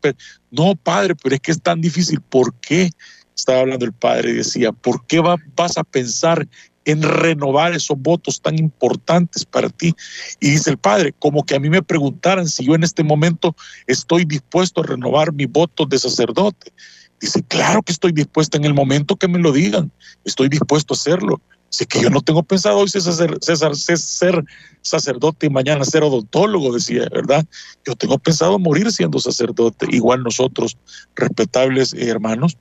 No, 0.50 0.74
padre, 0.74 1.14
pero 1.14 1.34
es 1.34 1.40
que 1.40 1.52
es 1.52 1.62
tan 1.62 1.80
difícil. 1.80 2.20
¿Por 2.20 2.54
qué? 2.54 2.90
Estaba 3.36 3.60
hablando 3.60 3.84
el 3.84 3.92
padre 3.92 4.30
y 4.30 4.34
decía, 4.34 4.72
¿por 4.72 5.06
qué 5.06 5.20
va, 5.20 5.36
vas 5.54 5.76
a 5.76 5.84
pensar 5.84 6.46
en 6.84 7.02
renovar 7.02 7.72
esos 7.74 7.98
votos 7.98 8.40
tan 8.40 8.58
importantes 8.58 9.44
para 9.44 9.68
ti? 9.68 9.94
Y 10.40 10.50
dice 10.50 10.70
el 10.70 10.78
padre, 10.78 11.14
como 11.18 11.44
que 11.44 11.54
a 11.54 11.60
mí 11.60 11.68
me 11.68 11.82
preguntaran 11.82 12.48
si 12.48 12.64
yo 12.64 12.74
en 12.74 12.84
este 12.84 13.04
momento 13.04 13.54
estoy 13.86 14.24
dispuesto 14.24 14.80
a 14.80 14.86
renovar 14.86 15.32
mi 15.32 15.46
voto 15.46 15.84
de 15.84 15.98
sacerdote. 15.98 16.72
Dice, 17.20 17.42
claro 17.42 17.82
que 17.82 17.92
estoy 17.92 18.12
dispuesto 18.12 18.56
en 18.56 18.64
el 18.64 18.74
momento 18.74 19.16
que 19.16 19.28
me 19.28 19.38
lo 19.38 19.52
digan, 19.52 19.90
estoy 20.24 20.48
dispuesto 20.48 20.94
a 20.94 20.96
hacerlo. 20.96 21.40
Así 21.76 21.84
que 21.84 22.00
yo 22.00 22.08
no 22.08 22.22
tengo 22.22 22.42
pensado 22.42 22.78
hoy 22.78 22.88
ser, 22.88 23.02
ser, 23.42 24.44
sacerdote 24.80 25.44
y 25.46 25.50
mañana 25.50 25.84
ser 25.84 26.04
odontólogo, 26.04 26.72
decía, 26.72 27.06
¿verdad? 27.12 27.44
Yo 27.84 27.94
tengo 27.94 28.18
pensado 28.18 28.58
morir 28.58 28.90
siendo 28.90 29.18
sacerdote. 29.18 29.86
Igual 29.90 30.22
nosotros, 30.22 30.78
respetables 31.14 31.92
hermanos, 31.92 32.56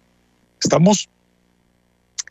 estamos 0.62 1.07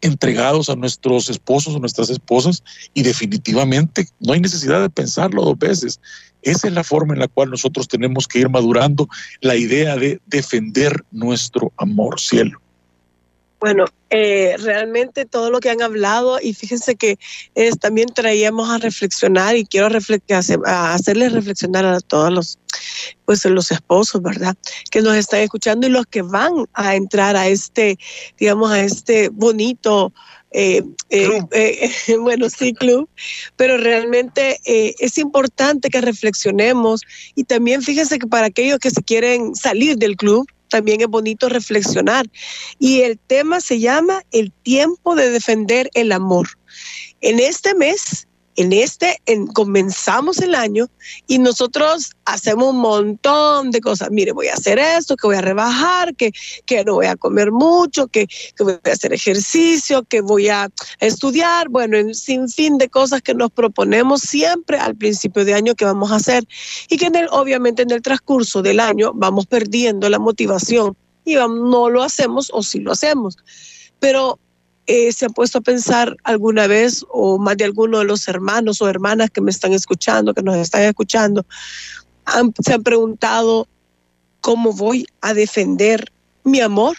entregados 0.03 0.69
a 0.69 0.77
nuestros 0.77 1.31
esposos 1.31 1.75
o 1.75 1.79
nuestras 1.79 2.11
esposas 2.11 2.63
y 2.93 3.03
definitivamente 3.03 4.07
no 4.21 4.35
hay 4.35 4.41
necesidad 4.41 4.83
de 4.83 4.91
pensarlo 4.91 5.43
dos 5.43 5.59
veces. 5.59 6.01
Esa 6.43 6.69
es 6.69 6.75
la 6.75 6.85
forma 6.85 7.15
en 7.15 7.21
la 7.21 7.29
cual 7.29 7.49
nosotros 7.49 7.89
tenemos 7.89 8.29
que 8.29 8.41
ir 8.41 8.51
madurando 8.51 9.09
la 9.41 9.57
idea 9.57 9.97
de 9.97 10.21
defender 10.27 11.03
nuestro 11.13 11.73
amor, 11.79 12.21
cielo. 12.21 12.61
Bueno, 13.65 13.87
eh, 14.11 14.57
realmente 14.59 15.25
todo 15.25 15.49
lo 15.49 15.59
que 15.59 15.71
han 15.71 15.81
hablado 15.81 16.39
y 16.39 16.53
fíjense 16.53 16.97
que 16.97 17.19
es, 17.55 17.79
también 17.79 18.09
traíamos 18.09 18.69
a 18.69 18.77
reflexionar 18.77 19.57
y 19.57 19.65
quiero 19.65 19.89
a 20.67 20.93
hacerles 20.93 21.33
reflexionar 21.33 21.87
a 21.87 21.99
todos 22.01 22.31
los, 22.31 22.59
pues, 23.25 23.43
los 23.47 23.71
esposos, 23.71 24.21
¿verdad? 24.21 24.55
Que 24.91 25.01
nos 25.01 25.17
están 25.17 25.41
escuchando 25.41 25.87
y 25.87 25.91
los 25.91 26.05
que 26.05 26.21
van 26.21 26.53
a 26.75 26.95
entrar 26.95 27.37
a 27.37 27.49
este, 27.49 27.99
digamos, 28.37 28.71
a 28.71 28.83
este 28.83 29.31
bonito 29.31 30.13
eh, 30.57 30.85
eh, 31.11 31.41
eh, 31.51 31.91
bueno, 32.21 32.49
sí, 32.49 32.73
club, 32.75 33.09
pero 33.57 33.77
realmente 33.77 34.61
eh, 34.65 34.95
es 35.01 35.19
importante 35.19 35.91
que 35.91 36.01
reflexionemos 36.01 37.01
y 37.35 37.43
también 37.43 37.83
fíjense 37.83 38.21
que 38.21 38.29
para 38.29 38.47
aquellos 38.47 38.79
que 38.79 38.91
se 38.91 39.03
quieren 39.03 39.57
salir 39.57 39.97
del 39.97 40.17
club, 40.17 40.47
también 40.75 41.01
es 41.03 41.07
bonito 41.07 41.49
reflexionar. 41.49 42.27
Y 42.81 43.03
el 43.03 43.17
tema 43.17 43.61
se 43.61 43.79
llama 43.79 44.23
el 44.33 44.51
tiempo 44.51 45.15
de 45.15 45.31
defender 45.31 45.89
el 45.95 46.11
amor. 46.11 46.49
En 47.21 47.39
este 47.39 47.77
mes 47.77 48.27
en 48.57 48.73
este, 48.73 49.21
en, 49.27 49.47
comenzamos 49.47 50.39
el 50.39 50.55
año 50.55 50.89
y 51.27 51.39
nosotros 51.39 52.13
hacemos 52.25 52.71
un 52.71 52.81
montón 52.81 53.71
de 53.71 53.81
cosas. 53.81 54.11
Mire, 54.11 54.33
voy 54.33 54.49
a 54.49 54.55
hacer 54.55 54.79
esto, 54.79 55.17
que 55.17 55.27
voy 55.27 55.37
a 55.37 55.41
rebajar, 55.41 56.15
que, 56.15 56.33
que 56.67 56.85
no 56.85 56.95
voy 56.95 57.07
a 57.07 57.17
comer 57.17 57.53
mucho, 57.53 58.07
que, 58.07 58.27
que 58.27 58.65
voy 58.65 58.75
a 58.85 58.91
hacer 58.91 59.13
ejercicio, 59.13 60.05
que 60.05 60.21
voy 60.21 60.49
a 60.49 60.69
estudiar, 61.01 61.69
bueno, 61.69 61.97
en 61.97 62.15
sin 62.15 62.49
fin 62.49 62.79
de 62.79 62.89
cosas 62.89 63.23
que 63.23 63.35
nos 63.35 63.51
proponemos 63.51 64.23
siempre 64.23 64.79
al 64.79 64.95
principio 64.95 65.45
de 65.45 65.55
año 65.55 65.75
que 65.75 65.85
vamos 65.85 66.13
a 66.13 66.17
hacer 66.17 66.45
y 66.89 66.97
que 66.97 67.07
en 67.07 67.17
el, 67.17 67.29
obviamente 67.31 67.83
en 67.83 67.91
el 67.91 68.03
transcurso 68.03 68.63
del 68.63 68.81
año 68.81 69.13
vamos 69.15 69.47
perdiendo 69.47 70.09
la 70.09 70.19
motivación 70.19 70.97
y 71.25 71.35
no 71.35 71.91
lo 71.91 72.03
hacemos 72.03 72.51
o 72.53 72.63
sí 72.63 72.81
lo 72.81 72.93
hacemos. 72.93 73.37
Pero 73.99 74.39
eh, 74.87 75.13
se 75.13 75.27
han 75.27 75.33
puesto 75.33 75.59
a 75.59 75.63
pensar 75.63 76.17
alguna 76.25 76.67
vez, 76.67 77.05
o 77.11 77.39
más 77.39 77.57
de 77.57 77.65
alguno 77.65 77.99
de 77.99 78.05
los 78.05 78.29
hermanos 78.29 78.83
o 78.83 78.89
hermanas 78.89 79.31
que 79.31 79.41
me 79.41 79.51
están 79.51 79.73
escuchando, 79.73 80.35
que 80.35 80.43
nos 80.43 80.57
están 80.57 80.83
escuchando, 80.83 81.47
se 82.63 82.73
han 82.75 82.83
preguntado 82.83 83.67
cómo 84.41 84.73
voy 84.73 85.07
a 85.21 85.33
defender 85.33 86.13
mi 86.45 86.61
amor, 86.61 86.97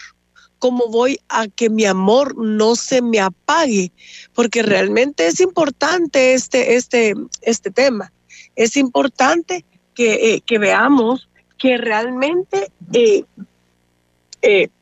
cómo 0.58 0.88
voy 0.88 1.20
a 1.28 1.46
que 1.46 1.70
mi 1.70 1.84
amor 1.84 2.36
no 2.36 2.74
se 2.74 3.02
me 3.02 3.20
apague, 3.20 3.92
porque 4.34 4.62
realmente 4.62 5.26
es 5.26 5.40
importante 5.40 6.34
este, 6.34 6.74
este, 6.74 7.14
este 7.42 7.70
tema. 7.70 8.12
Es 8.56 8.76
importante 8.76 9.64
que, 9.94 10.34
eh, 10.34 10.40
que 10.44 10.58
veamos 10.58 11.28
que 11.58 11.78
realmente 11.78 12.70
eh, 12.92 13.24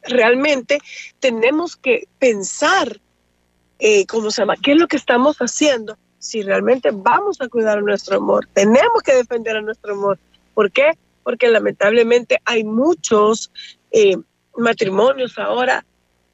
realmente 0.03 0.79
tenemos 1.21 1.77
que 1.77 2.07
pensar, 2.19 3.01
eh, 3.79 4.07
¿cómo 4.07 4.31
se 4.31 4.43
llama? 4.43 4.57
¿Qué 4.57 4.73
es 4.73 4.79
lo 4.79 4.89
que 4.89 4.97
estamos 4.97 5.37
haciendo? 5.39 5.97
Si 6.19 6.43
realmente 6.43 6.91
vamos 6.93 7.41
a 7.41 7.49
cuidar 7.49 7.83
nuestro 7.83 8.17
amor, 8.17 8.49
tenemos 8.53 9.03
que 9.03 9.15
defender 9.15 9.57
a 9.57 9.61
nuestro 9.61 9.95
amor. 9.95 10.19
¿Por 10.55 10.71
qué? 10.71 10.93
Porque 11.23 11.49
lamentablemente 11.49 12.41
hay 12.45 12.65
muchos 12.65 13.51
eh, 13.91 14.17
matrimonios 14.57 15.39
ahora 15.39 15.85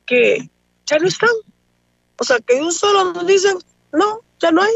que 0.07 0.49
ya 0.87 0.99
no 0.99 1.09
están. 1.09 1.31
O 2.19 2.25
sea, 2.25 2.39
que 2.41 2.61
un 2.61 2.73
solo 2.73 3.13
nos 3.13 3.27
dicen, 3.27 3.57
no, 3.93 4.21
ya 4.41 4.51
no 4.53 4.63
hay, 4.63 4.75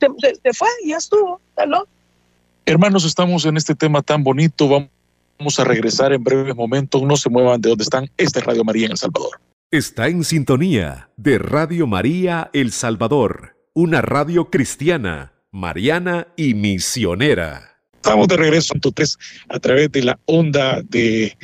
se, 0.00 0.34
se 0.42 0.52
fue, 0.52 0.68
ya 0.84 0.98
estuvo, 0.98 1.40
ya 1.56 1.66
no. 1.66 1.84
Hermanos, 2.64 3.04
estamos 3.04 3.44
en 3.44 3.56
este 3.56 3.74
tema 3.74 4.02
tan 4.02 4.24
bonito, 4.24 4.68
vamos 4.68 4.95
Vamos 5.38 5.58
a 5.60 5.64
regresar 5.64 6.12
en 6.12 6.24
breves 6.24 6.56
momentos. 6.56 7.02
No 7.02 7.16
se 7.16 7.28
muevan 7.28 7.60
de 7.60 7.68
donde 7.68 7.84
están. 7.84 8.10
Esta 8.16 8.38
es 8.38 8.46
Radio 8.46 8.64
María 8.64 8.86
en 8.86 8.92
El 8.92 8.98
Salvador. 8.98 9.40
Está 9.70 10.08
en 10.08 10.24
sintonía 10.24 11.10
de 11.16 11.38
Radio 11.38 11.86
María 11.86 12.50
El 12.52 12.72
Salvador, 12.72 13.56
una 13.74 14.00
radio 14.00 14.48
cristiana, 14.48 15.32
mariana 15.50 16.28
y 16.36 16.54
misionera. 16.54 17.80
Estamos 17.94 18.28
de 18.28 18.36
regreso 18.36 18.72
entonces 18.74 19.18
a 19.48 19.58
través 19.58 19.90
de 19.90 20.04
la 20.04 20.18
onda 20.26 20.80
de, 20.82 21.36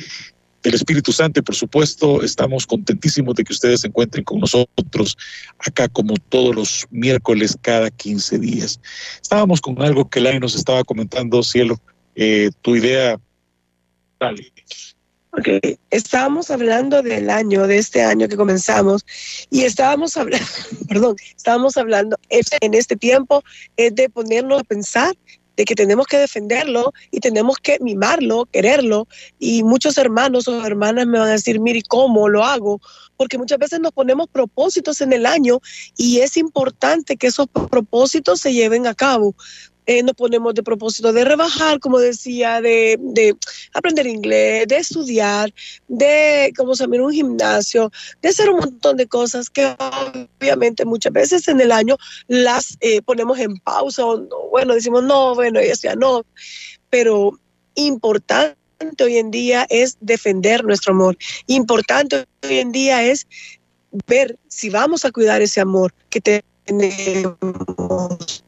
del 0.63 0.73
Espíritu 0.73 1.11
Santo 1.11 1.41
y 1.41 1.43
por 1.43 1.53
supuesto 1.53 2.23
estamos 2.23 2.65
contentísimos 2.65 3.35
de 3.35 3.43
que 3.43 3.51
ustedes 3.51 3.81
se 3.81 3.87
encuentren 3.87 4.23
con 4.23 4.39
nosotros 4.39 5.17
acá 5.59 5.89
como 5.89 6.15
todos 6.29 6.55
los 6.55 6.87
miércoles 6.89 7.57
cada 7.61 7.91
15 7.91 8.39
días. 8.39 8.79
Estábamos 9.21 9.59
con 9.59 9.79
algo 9.81 10.09
que 10.09 10.21
Lai 10.21 10.39
nos 10.39 10.55
estaba 10.55 10.83
comentando, 10.85 11.43
Cielo, 11.43 11.79
eh, 12.15 12.49
tu 12.61 12.75
idea 12.77 13.19
Ok, 15.35 15.47
estábamos 15.89 16.51
hablando 16.51 17.01
del 17.01 17.29
año, 17.31 17.65
de 17.65 17.79
este 17.79 18.03
año 18.03 18.27
que 18.27 18.37
comenzamos, 18.37 19.03
y 19.49 19.63
estábamos 19.63 20.15
hablando, 20.15 20.45
perdón, 20.87 21.15
estábamos 21.35 21.75
hablando 21.75 22.17
en 22.29 22.73
este 22.75 22.95
tiempo 22.95 23.43
es 23.75 23.95
de 23.95 24.09
ponernos 24.09 24.61
a 24.61 24.63
pensar 24.63 25.15
de 25.55 25.65
que 25.65 25.75
tenemos 25.75 26.07
que 26.07 26.17
defenderlo 26.17 26.93
y 27.11 27.19
tenemos 27.19 27.57
que 27.57 27.77
mimarlo, 27.79 28.45
quererlo. 28.51 29.07
Y 29.39 29.63
muchos 29.63 29.97
hermanos 29.97 30.47
o 30.47 30.65
hermanas 30.65 31.05
me 31.07 31.19
van 31.19 31.29
a 31.29 31.33
decir, 31.33 31.59
mire, 31.59 31.81
¿cómo 31.87 32.27
lo 32.27 32.43
hago? 32.43 32.81
Porque 33.17 33.37
muchas 33.37 33.59
veces 33.59 33.79
nos 33.79 33.91
ponemos 33.91 34.27
propósitos 34.29 35.01
en 35.01 35.13
el 35.13 35.25
año 35.25 35.59
y 35.95 36.19
es 36.19 36.37
importante 36.37 37.17
que 37.17 37.27
esos 37.27 37.47
propósitos 37.69 38.39
se 38.39 38.53
lleven 38.53 38.87
a 38.87 38.95
cabo. 38.95 39.35
Eh, 39.85 40.03
nos 40.03 40.15
ponemos 40.15 40.53
de 40.53 40.63
propósito 40.63 41.11
de 41.11 41.25
rebajar, 41.25 41.79
como 41.79 41.99
decía, 41.99 42.61
de, 42.61 42.97
de, 42.99 43.35
aprender 43.73 44.07
inglés, 44.07 44.67
de 44.67 44.77
estudiar, 44.77 45.53
de, 45.87 46.53
como 46.55 46.75
se 46.75 46.83
llama, 46.83 47.05
un 47.05 47.11
gimnasio, 47.11 47.91
de 48.21 48.29
hacer 48.29 48.49
un 48.49 48.59
montón 48.59 48.97
de 48.97 49.07
cosas 49.07 49.49
que 49.49 49.75
obviamente 50.39 50.85
muchas 50.85 51.11
veces 51.11 51.47
en 51.47 51.59
el 51.59 51.71
año 51.71 51.97
las 52.27 52.77
eh, 52.81 53.01
ponemos 53.01 53.39
en 53.39 53.57
pausa 53.57 54.05
o 54.05 54.49
bueno, 54.49 54.73
decimos 54.73 55.03
no, 55.03 55.35
bueno, 55.35 55.59
ya 55.61 55.95
no, 55.95 56.23
pero 56.89 57.39
importante 57.75 58.55
hoy 59.03 59.17
en 59.17 59.31
día 59.31 59.65
es 59.69 59.97
defender 60.01 60.63
nuestro 60.63 60.93
amor. 60.93 61.17
Importante 61.47 62.25
hoy 62.43 62.59
en 62.59 62.71
día 62.71 63.03
es 63.03 63.27
ver 64.07 64.37
si 64.47 64.69
vamos 64.69 65.05
a 65.05 65.11
cuidar 65.11 65.41
ese 65.41 65.61
amor 65.61 65.93
que 66.09 66.43
tenemos 66.65 68.43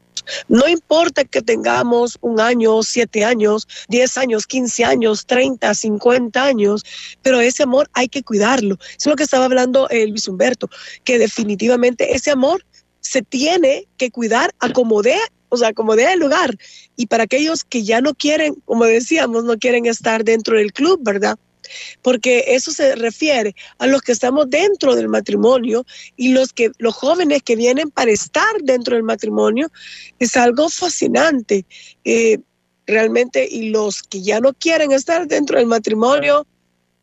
no 0.48 0.68
importa 0.68 1.24
que 1.24 1.42
tengamos 1.42 2.18
un 2.20 2.40
año, 2.40 2.82
siete 2.82 3.24
años, 3.24 3.66
diez 3.88 4.16
años, 4.16 4.46
quince 4.46 4.84
años, 4.84 5.26
treinta, 5.26 5.74
cincuenta 5.74 6.44
años, 6.44 6.82
pero 7.22 7.40
ese 7.40 7.62
amor 7.62 7.88
hay 7.92 8.08
que 8.08 8.22
cuidarlo. 8.22 8.78
Es 8.98 9.06
lo 9.06 9.16
que 9.16 9.24
estaba 9.24 9.46
hablando 9.46 9.88
el 9.88 10.10
Luis 10.10 10.28
Humberto, 10.28 10.68
que 11.04 11.18
definitivamente 11.18 12.14
ese 12.14 12.30
amor 12.30 12.64
se 13.00 13.22
tiene 13.22 13.86
que 13.96 14.10
cuidar 14.10 14.54
acomodé, 14.58 15.18
o 15.48 15.56
sea, 15.56 15.68
acomodé 15.68 16.12
el 16.12 16.20
lugar. 16.20 16.56
Y 16.96 17.06
para 17.06 17.24
aquellos 17.24 17.64
que 17.64 17.84
ya 17.84 18.00
no 18.00 18.14
quieren, 18.14 18.56
como 18.64 18.84
decíamos, 18.84 19.44
no 19.44 19.56
quieren 19.58 19.86
estar 19.86 20.24
dentro 20.24 20.56
del 20.56 20.72
club, 20.72 21.00
¿verdad? 21.02 21.38
Porque 22.02 22.44
eso 22.48 22.70
se 22.72 22.94
refiere 22.96 23.54
a 23.78 23.86
los 23.86 24.02
que 24.02 24.12
estamos 24.12 24.48
dentro 24.48 24.94
del 24.94 25.08
matrimonio 25.08 25.84
y 26.16 26.32
los 26.32 26.52
que 26.52 26.70
los 26.78 26.94
jóvenes 26.94 27.42
que 27.42 27.56
vienen 27.56 27.90
para 27.90 28.10
estar 28.10 28.62
dentro 28.62 28.94
del 28.94 29.04
matrimonio 29.04 29.68
es 30.18 30.36
algo 30.36 30.68
fascinante 30.68 31.64
eh, 32.04 32.38
realmente 32.86 33.46
y 33.50 33.70
los 33.70 34.02
que 34.02 34.22
ya 34.22 34.40
no 34.40 34.52
quieren 34.54 34.92
estar 34.92 35.26
dentro 35.26 35.58
del 35.58 35.66
matrimonio 35.66 36.46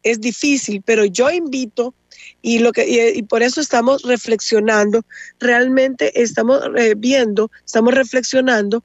es 0.03 0.19
difícil, 0.19 0.81
pero 0.85 1.05
yo 1.05 1.31
invito 1.31 1.93
y 2.41 2.59
lo 2.59 2.71
que 2.71 3.13
y, 3.15 3.23
por 3.23 3.41
eso 3.41 3.61
estamos 3.61 4.03
reflexionando, 4.03 5.01
realmente 5.39 6.21
estamos 6.21 6.61
eh, 6.77 6.93
viendo, 6.97 7.49
estamos 7.65 7.93
reflexionando 7.93 8.83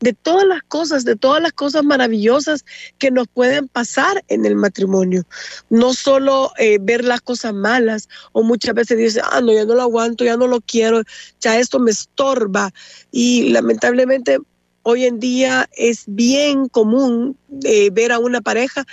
de 0.00 0.12
todas 0.12 0.46
las 0.46 0.62
cosas, 0.62 1.04
de 1.04 1.16
todas 1.16 1.42
las 1.42 1.52
cosas 1.52 1.84
maravillosas 1.84 2.64
que 2.98 3.10
nos 3.10 3.26
pueden 3.28 3.68
pasar 3.68 4.24
en 4.28 4.46
el 4.46 4.54
matrimonio. 4.54 5.24
No 5.70 5.92
solo 5.94 6.52
eh, 6.58 6.78
ver 6.80 7.04
las 7.04 7.20
cosas 7.20 7.52
malas 7.54 8.08
o 8.32 8.42
muchas 8.42 8.74
veces 8.74 8.98
dice, 8.98 9.20
ah, 9.24 9.40
no, 9.40 9.52
ya 9.52 9.64
no 9.64 9.74
lo 9.74 9.82
aguanto, 9.82 10.24
ya 10.24 10.36
no 10.36 10.46
lo 10.46 10.60
quiero, 10.60 11.02
ya 11.40 11.58
esto 11.58 11.78
me 11.78 11.90
estorba. 11.90 12.70
Y 13.10 13.50
lamentablemente 13.50 14.38
hoy 14.82 15.04
en 15.04 15.18
día 15.18 15.68
es 15.76 16.04
bien 16.06 16.68
común 16.68 17.36
eh, 17.64 17.90
ver 17.90 18.12
a 18.12 18.18
una 18.18 18.40
pareja 18.40 18.86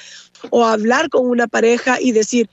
o 0.50 0.66
hablar 0.66 1.10
con 1.10 1.28
una 1.28 1.48
pareja 1.48 2.02
y 2.02 2.12
decir, 2.12 2.50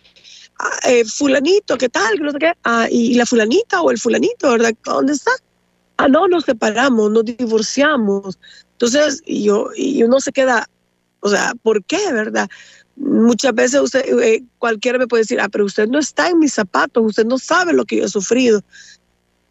ah, 0.58 0.78
eh, 0.88 1.04
fulanito, 1.04 1.78
¿qué 1.78 1.88
tal? 1.88 2.20
Ah, 2.64 2.86
y 2.90 3.14
la 3.14 3.26
fulanita 3.26 3.80
o 3.80 3.90
el 3.90 3.98
fulanito, 3.98 4.50
¿verdad? 4.50 4.74
¿Dónde 4.84 5.14
está? 5.14 5.32
Ah, 6.02 6.08
no, 6.08 6.28
nos 6.28 6.44
separamos, 6.44 7.10
nos 7.10 7.24
divorciamos. 7.24 8.38
Entonces, 8.72 9.22
yo, 9.26 9.68
y 9.76 10.02
uno 10.02 10.20
se 10.20 10.32
queda, 10.32 10.68
o 11.20 11.28
sea, 11.28 11.52
¿por 11.62 11.84
qué, 11.84 12.12
verdad? 12.12 12.48
Muchas 12.96 13.54
veces 13.54 13.80
usted, 13.80 14.04
eh, 14.20 14.42
cualquiera 14.58 14.98
me 14.98 15.06
puede 15.06 15.22
decir, 15.22 15.40
ah, 15.40 15.48
pero 15.48 15.64
usted 15.64 15.88
no 15.88 15.98
está 15.98 16.28
en 16.28 16.38
mis 16.38 16.54
zapatos, 16.54 17.04
usted 17.04 17.24
no 17.24 17.38
sabe 17.38 17.72
lo 17.72 17.84
que 17.84 17.96
yo 17.96 18.04
he 18.04 18.08
sufrido. 18.08 18.62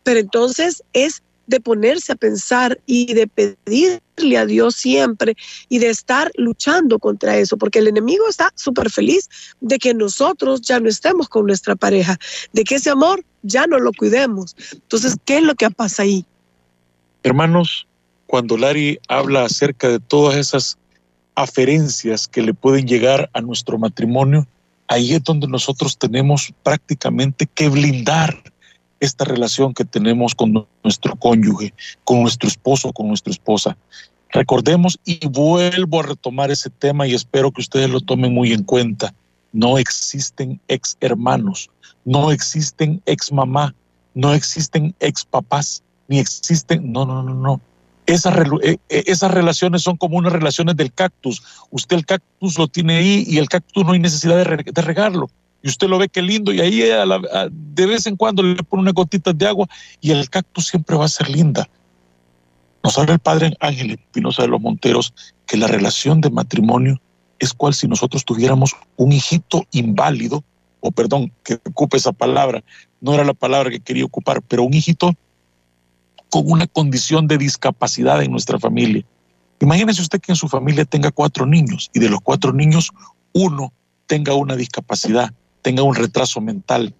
Pero 0.03 0.19
entonces 0.19 0.83
es 0.93 1.21
de 1.47 1.59
ponerse 1.59 2.13
a 2.13 2.15
pensar 2.15 2.79
y 2.85 3.13
de 3.13 3.27
pedirle 3.27 4.37
a 4.37 4.45
Dios 4.45 4.75
siempre 4.75 5.35
y 5.69 5.79
de 5.79 5.89
estar 5.89 6.31
luchando 6.35 6.99
contra 6.99 7.37
eso, 7.37 7.57
porque 7.57 7.79
el 7.79 7.87
enemigo 7.87 8.27
está 8.29 8.51
súper 8.55 8.89
feliz 8.89 9.29
de 9.59 9.77
que 9.77 9.93
nosotros 9.93 10.61
ya 10.61 10.79
no 10.79 10.87
estemos 10.87 11.27
con 11.27 11.45
nuestra 11.45 11.75
pareja, 11.75 12.17
de 12.53 12.63
que 12.63 12.75
ese 12.75 12.89
amor 12.89 13.23
ya 13.43 13.67
no 13.67 13.79
lo 13.79 13.91
cuidemos. 13.91 14.55
Entonces, 14.71 15.15
¿qué 15.25 15.37
es 15.37 15.43
lo 15.43 15.55
que 15.55 15.69
pasa 15.71 16.03
ahí? 16.03 16.25
Hermanos, 17.23 17.87
cuando 18.25 18.57
Lari 18.57 18.99
habla 19.07 19.45
acerca 19.45 19.89
de 19.89 19.99
todas 19.99 20.35
esas 20.37 20.77
aferencias 21.35 22.27
que 22.27 22.41
le 22.41 22.53
pueden 22.53 22.87
llegar 22.87 23.29
a 23.33 23.41
nuestro 23.41 23.77
matrimonio, 23.77 24.47
ahí 24.87 25.13
es 25.13 25.23
donde 25.23 25.47
nosotros 25.47 25.97
tenemos 25.97 26.53
prácticamente 26.63 27.45
que 27.45 27.69
blindar 27.69 28.41
esta 28.99 29.25
relación 29.25 29.73
que 29.73 29.85
tenemos 29.85 30.33
con 30.33 30.65
nuestro 30.83 31.15
cónyuge, 31.15 31.73
con 32.03 32.21
nuestro 32.21 32.47
esposo, 32.47 32.93
con 32.93 33.07
nuestra 33.07 33.31
esposa. 33.31 33.77
Recordemos 34.29 34.99
y 35.05 35.27
vuelvo 35.27 35.99
a 35.99 36.03
retomar 36.03 36.51
ese 36.51 36.69
tema 36.69 37.05
y 37.07 37.13
espero 37.13 37.51
que 37.51 37.61
ustedes 37.61 37.89
lo 37.89 37.99
tomen 37.99 38.33
muy 38.33 38.53
en 38.53 38.63
cuenta. 38.63 39.13
No 39.51 39.77
existen 39.77 40.59
ex 40.67 40.97
hermanos, 41.01 41.69
no 42.05 42.31
existen 42.31 43.01
ex 43.05 43.31
mamá, 43.31 43.75
no 44.13 44.33
existen 44.33 44.95
ex 44.99 45.25
papás, 45.25 45.83
ni 46.11 46.19
existen. 46.19 46.91
No, 46.91 47.05
no, 47.05 47.23
no, 47.23 47.33
no. 47.33 47.61
Esas, 48.05 48.35
eh, 48.63 48.77
eh, 48.89 49.03
esas 49.07 49.31
relaciones 49.31 49.81
son 49.81 49.95
como 49.95 50.17
unas 50.17 50.33
relaciones 50.33 50.75
del 50.75 50.91
cactus. 50.91 51.41
Usted 51.69 51.95
el 51.95 52.05
cactus 52.05 52.59
lo 52.59 52.67
tiene 52.67 52.97
ahí 52.97 53.23
y 53.25 53.37
el 53.37 53.47
cactus 53.47 53.85
no 53.85 53.93
hay 53.93 53.99
necesidad 53.99 54.35
de, 54.35 54.81
regarlo. 54.81 55.29
Y 55.63 55.69
usted 55.69 55.87
lo 55.87 55.97
ve 55.97 56.09
que 56.09 56.21
lindo 56.21 56.51
y 56.51 56.59
ahí 56.59 56.81
de 57.51 57.85
vez 57.85 58.07
en 58.07 58.17
cuando 58.17 58.43
le 58.43 58.61
pone 58.63 58.81
unas 58.81 58.93
gotitas 58.93 59.37
de 59.37 59.47
agua 59.47 59.67
y 60.01 60.11
el 60.11 60.29
cactus 60.29 60.67
siempre 60.67 60.97
va 60.97 61.05
a 61.05 61.07
ser 61.07 61.29
linda. 61.29 61.69
Nos 62.83 62.97
habla 62.97 63.13
el 63.13 63.19
padre 63.19 63.55
Ángel 63.61 63.91
Espinosa 63.91 64.41
de 64.41 64.49
los 64.49 64.59
Monteros 64.59 65.13
que 65.45 65.55
la 65.55 65.67
relación 65.67 66.19
de 66.19 66.29
matrimonio 66.29 66.99
es 67.39 67.53
cual 67.53 67.73
si 67.73 67.87
nosotros 67.87 68.25
tuviéramos 68.25 68.75
un 68.97 69.13
hijito 69.13 69.65
inválido, 69.71 70.43
o 70.81 70.91
perdón, 70.91 71.31
que 71.43 71.59
ocupe 71.69 71.97
esa 71.97 72.11
palabra, 72.11 72.63
no 72.99 73.13
era 73.13 73.23
la 73.23 73.33
palabra 73.33 73.69
que 73.69 73.79
quería 73.79 74.03
ocupar, 74.03 74.41
pero 74.41 74.63
un 74.63 74.73
hijito 74.73 75.15
con 76.31 76.49
una 76.49 76.65
condición 76.65 77.27
de 77.27 77.37
discapacidad 77.37 78.23
en 78.23 78.31
nuestra 78.31 78.57
familia. 78.57 79.03
Imagínese 79.59 80.01
usted 80.01 80.21
que 80.21 80.31
en 80.31 80.37
su 80.37 80.47
familia 80.47 80.85
tenga 80.85 81.11
cuatro 81.11 81.45
niños 81.45 81.91
y 81.93 81.99
de 81.99 82.09
los 82.09 82.21
cuatro 82.21 82.53
niños 82.53 82.89
uno 83.33 83.73
tenga 84.07 84.33
una 84.33 84.55
discapacidad, 84.55 85.33
tenga 85.61 85.83
un 85.83 85.93
retraso 85.93 86.39
mental, 86.39 86.95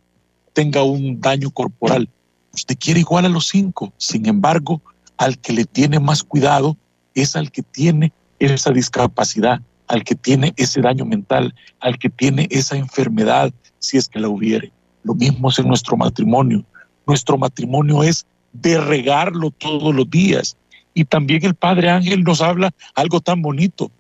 tenga 0.52 0.84
un 0.84 1.22
daño 1.22 1.50
corporal. 1.50 2.10
Usted 2.54 2.78
quiere 2.78 3.00
igual 3.00 3.26
a 3.26 3.30
los 3.30 3.48
cinco. 3.48 3.94
Sin 3.98 4.28
embargo, 4.28 4.82
al 5.16 5.38
que 5.38 5.54
le 5.54 5.64
tiene 5.64 6.00
más 6.02 6.24
cuidado 6.24 6.76
es 7.16 7.38
al 7.38 7.52
que 7.52 7.64
tiene 7.64 8.12
esa 8.38 8.72
discapacidad, 8.72 9.62
al 9.88 10.04
que 10.04 10.16
tiene 10.16 10.54
ese 10.58 10.82
daño 10.82 11.06
mental, 11.06 11.56
al 11.80 11.98
que 11.98 12.10
tiene 12.10 12.48
esa 12.52 12.76
enfermedad, 12.76 13.54
si 13.80 13.96
es 13.96 14.10
que 14.10 14.20
la 14.20 14.28
hubiere. 14.28 14.74
Lo 15.04 15.16
mismo 15.16 15.50
es 15.50 15.60
en 15.60 15.70
nuestro 15.70 15.96
matrimonio. 15.96 16.66
Nuestro 17.08 17.38
matrimonio 17.38 18.04
es 18.04 18.26
de 18.54 18.80
regarlo 18.80 19.52
todos 19.52 19.94
los 19.94 20.10
días. 20.10 20.58
Y 20.94 21.06
también 21.06 21.46
el 21.46 21.56
Padre 21.56 21.90
Ángel 21.90 22.24
nos 22.24 22.42
habla 22.42 22.72
algo 22.96 23.22
tan 23.22 23.42
bonito, 23.42 23.92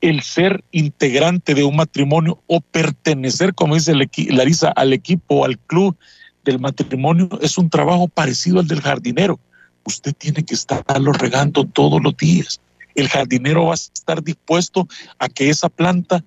el 0.00 0.22
ser 0.22 0.62
integrante 0.70 1.54
de 1.54 1.64
un 1.64 1.76
matrimonio 1.76 2.40
o 2.46 2.60
pertenecer, 2.60 3.54
como 3.54 3.74
dice 3.74 3.94
Larisa, 4.28 4.68
al 4.70 4.92
equipo, 4.92 5.44
al 5.44 5.58
club 5.58 5.96
del 6.44 6.60
matrimonio, 6.60 7.28
es 7.42 7.58
un 7.58 7.70
trabajo 7.70 8.06
parecido 8.06 8.60
al 8.60 8.68
del 8.68 8.80
jardinero. 8.80 9.40
Usted 9.84 10.14
tiene 10.14 10.44
que 10.44 10.54
estarlo 10.54 11.12
regando 11.12 11.64
todos 11.64 12.00
los 12.02 12.16
días. 12.16 12.60
El 12.94 13.08
jardinero 13.08 13.66
va 13.66 13.72
a 13.72 13.74
estar 13.74 14.22
dispuesto 14.22 14.86
a 15.18 15.28
que 15.28 15.50
esa 15.50 15.68
planta 15.68 16.22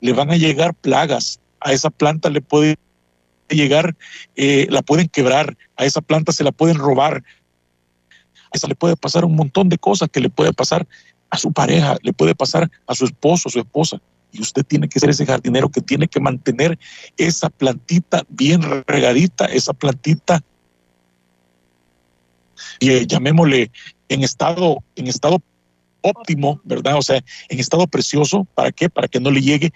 le 0.00 0.12
van 0.12 0.30
a 0.30 0.36
llegar 0.36 0.74
plagas, 0.74 1.40
a 1.60 1.72
esa 1.72 1.90
planta 1.90 2.28
le 2.28 2.40
puede 2.40 2.76
llegar, 3.48 3.96
eh, 4.36 4.66
la 4.70 4.82
pueden 4.82 5.08
quebrar, 5.08 5.56
a 5.76 5.84
esa 5.84 6.00
planta 6.00 6.32
se 6.32 6.44
la 6.44 6.52
pueden 6.52 6.76
robar, 6.76 7.16
a 7.16 8.50
esa 8.52 8.68
le 8.68 8.74
puede 8.74 8.96
pasar 8.96 9.24
un 9.24 9.36
montón 9.36 9.68
de 9.68 9.78
cosas 9.78 10.08
que 10.10 10.20
le 10.20 10.30
puede 10.30 10.52
pasar 10.52 10.86
a 11.30 11.38
su 11.38 11.52
pareja, 11.52 11.96
le 12.02 12.12
puede 12.12 12.34
pasar 12.34 12.70
a 12.86 12.94
su 12.94 13.04
esposo, 13.04 13.48
a 13.48 13.52
su 13.52 13.58
esposa. 13.60 14.00
Y 14.32 14.40
usted 14.40 14.64
tiene 14.64 14.88
que 14.88 14.98
ser 14.98 15.10
ese 15.10 15.26
jardinero 15.26 15.68
que 15.70 15.82
tiene 15.82 16.08
que 16.08 16.20
mantener 16.20 16.78
esa 17.16 17.50
plantita 17.50 18.24
bien 18.28 18.62
regadita, 18.86 19.44
esa 19.46 19.72
plantita, 19.74 20.42
y 22.80 22.90
eh, 22.90 23.06
llamémosle 23.06 23.70
en 24.08 24.22
estado, 24.22 24.82
en 24.96 25.06
estado 25.06 25.42
óptimo, 26.02 26.60
¿verdad? 26.64 26.96
O 26.96 27.02
sea, 27.02 27.22
en 27.48 27.60
estado 27.60 27.86
precioso, 27.86 28.46
¿para 28.54 28.72
qué? 28.72 28.90
Para 28.90 29.08
que 29.08 29.20
no 29.20 29.30
le 29.30 29.40
llegue 29.40 29.72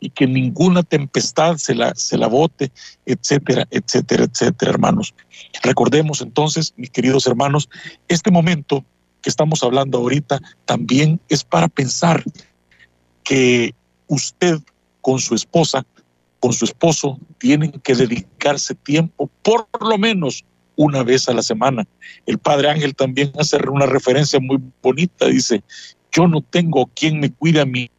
y 0.00 0.10
que 0.10 0.26
ninguna 0.26 0.82
tempestad 0.82 1.56
se 1.56 1.74
la, 1.74 1.94
se 1.94 2.18
la 2.18 2.26
bote, 2.26 2.70
etcétera, 3.06 3.66
etcétera, 3.70 4.24
etcétera, 4.24 4.70
hermanos. 4.70 5.14
Recordemos 5.62 6.20
entonces, 6.20 6.74
mis 6.76 6.90
queridos 6.90 7.26
hermanos, 7.26 7.68
este 8.08 8.30
momento 8.30 8.84
que 9.22 9.30
estamos 9.30 9.62
hablando 9.62 9.98
ahorita 9.98 10.40
también 10.64 11.20
es 11.28 11.42
para 11.44 11.68
pensar 11.68 12.22
que 13.24 13.74
usted 14.06 14.60
con 15.00 15.18
su 15.18 15.34
esposa, 15.34 15.84
con 16.40 16.52
su 16.52 16.64
esposo, 16.64 17.18
tienen 17.38 17.72
que 17.72 17.94
dedicarse 17.94 18.74
tiempo, 18.74 19.30
por 19.42 19.66
lo 19.80 19.98
menos 19.98 20.44
una 20.76 21.02
vez 21.02 21.28
a 21.28 21.34
la 21.34 21.42
semana. 21.42 21.86
El 22.26 22.38
Padre 22.38 22.70
Ángel 22.70 22.94
también 22.94 23.32
hace 23.38 23.56
una 23.68 23.86
referencia 23.86 24.38
muy 24.38 24.60
bonita, 24.82 25.26
dice, 25.26 25.64
yo 26.12 26.28
no 26.28 26.40
tengo 26.42 26.86
quien 26.94 27.18
me 27.18 27.32
cuide 27.32 27.60
a 27.60 27.66
mi 27.66 27.90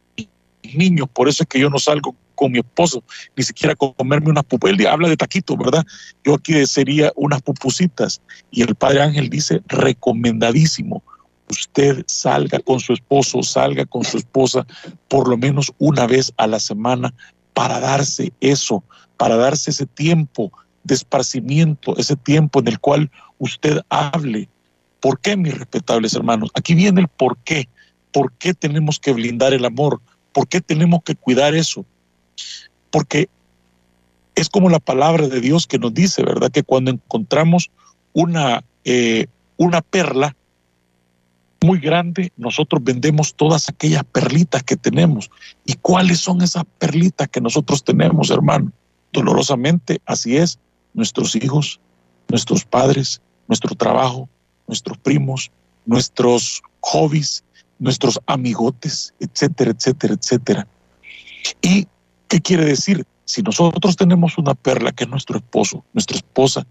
niños, 0.62 1.08
por 1.12 1.28
eso 1.28 1.42
es 1.42 1.48
que 1.48 1.60
yo 1.60 1.70
no 1.70 1.78
salgo 1.78 2.14
con 2.34 2.52
mi 2.52 2.58
esposo, 2.58 3.02
ni 3.36 3.42
siquiera 3.42 3.74
comerme 3.74 4.30
unas 4.30 4.44
pupusitas. 4.44 4.80
Él 4.80 4.86
habla 4.86 5.08
de 5.08 5.16
taquito, 5.16 5.56
¿verdad? 5.56 5.84
Yo 6.24 6.34
aquí 6.34 6.64
sería 6.66 7.12
unas 7.16 7.42
pupusitas. 7.42 8.20
Y 8.52 8.62
el 8.62 8.76
Padre 8.76 9.02
Ángel 9.02 9.28
dice, 9.28 9.60
recomendadísimo, 9.66 11.02
usted 11.50 12.04
salga 12.06 12.60
con 12.60 12.78
su 12.78 12.92
esposo, 12.92 13.42
salga 13.42 13.84
con 13.86 14.04
su 14.04 14.18
esposa 14.18 14.66
por 15.08 15.28
lo 15.28 15.36
menos 15.36 15.72
una 15.78 16.06
vez 16.06 16.32
a 16.36 16.46
la 16.46 16.60
semana 16.60 17.12
para 17.54 17.80
darse 17.80 18.32
eso, 18.40 18.84
para 19.16 19.36
darse 19.36 19.70
ese 19.70 19.86
tiempo 19.86 20.52
de 20.84 20.94
esparcimiento, 20.94 21.96
ese 21.96 22.14
tiempo 22.14 22.60
en 22.60 22.68
el 22.68 22.78
cual 22.78 23.10
usted 23.38 23.80
hable. 23.88 24.48
¿Por 25.00 25.20
qué, 25.20 25.36
mis 25.36 25.58
respetables 25.58 26.14
hermanos? 26.14 26.50
Aquí 26.54 26.74
viene 26.74 27.00
el 27.00 27.08
por 27.08 27.36
qué. 27.38 27.68
¿Por 28.12 28.32
qué 28.32 28.54
tenemos 28.54 28.98
que 28.98 29.12
blindar 29.12 29.52
el 29.52 29.64
amor? 29.64 30.00
¿Por 30.38 30.46
qué 30.46 30.60
tenemos 30.60 31.02
que 31.02 31.16
cuidar 31.16 31.56
eso? 31.56 31.84
Porque 32.92 33.28
es 34.36 34.48
como 34.48 34.70
la 34.70 34.78
palabra 34.78 35.26
de 35.26 35.40
Dios 35.40 35.66
que 35.66 35.80
nos 35.80 35.92
dice, 35.92 36.22
¿verdad? 36.22 36.52
Que 36.52 36.62
cuando 36.62 36.92
encontramos 36.92 37.72
una, 38.12 38.62
eh, 38.84 39.26
una 39.56 39.80
perla 39.80 40.36
muy 41.60 41.80
grande, 41.80 42.32
nosotros 42.36 42.84
vendemos 42.84 43.34
todas 43.34 43.68
aquellas 43.68 44.04
perlitas 44.04 44.62
que 44.62 44.76
tenemos. 44.76 45.28
¿Y 45.64 45.74
cuáles 45.74 46.20
son 46.20 46.40
esas 46.40 46.62
perlitas 46.78 47.26
que 47.26 47.40
nosotros 47.40 47.82
tenemos, 47.82 48.30
hermano? 48.30 48.70
Dolorosamente, 49.12 50.00
así 50.06 50.36
es, 50.36 50.60
nuestros 50.94 51.34
hijos, 51.34 51.80
nuestros 52.28 52.64
padres, 52.64 53.20
nuestro 53.48 53.74
trabajo, 53.74 54.28
nuestros 54.68 54.98
primos, 54.98 55.50
nuestros 55.84 56.62
hobbies, 56.78 57.42
nuestros 57.78 58.20
amigotes, 58.26 59.14
etcétera, 59.20 59.70
etcétera, 59.70 60.14
etcétera. 60.14 60.66
¿Y 61.62 61.86
qué 62.28 62.40
quiere 62.40 62.64
decir? 62.64 63.06
Si 63.24 63.42
nosotros 63.42 63.96
tenemos 63.96 64.38
una 64.38 64.54
perla 64.54 64.92
que 64.92 65.04
es 65.04 65.10
nuestro 65.10 65.38
esposo, 65.38 65.84
nuestra 65.92 66.16
esposa, 66.16 66.66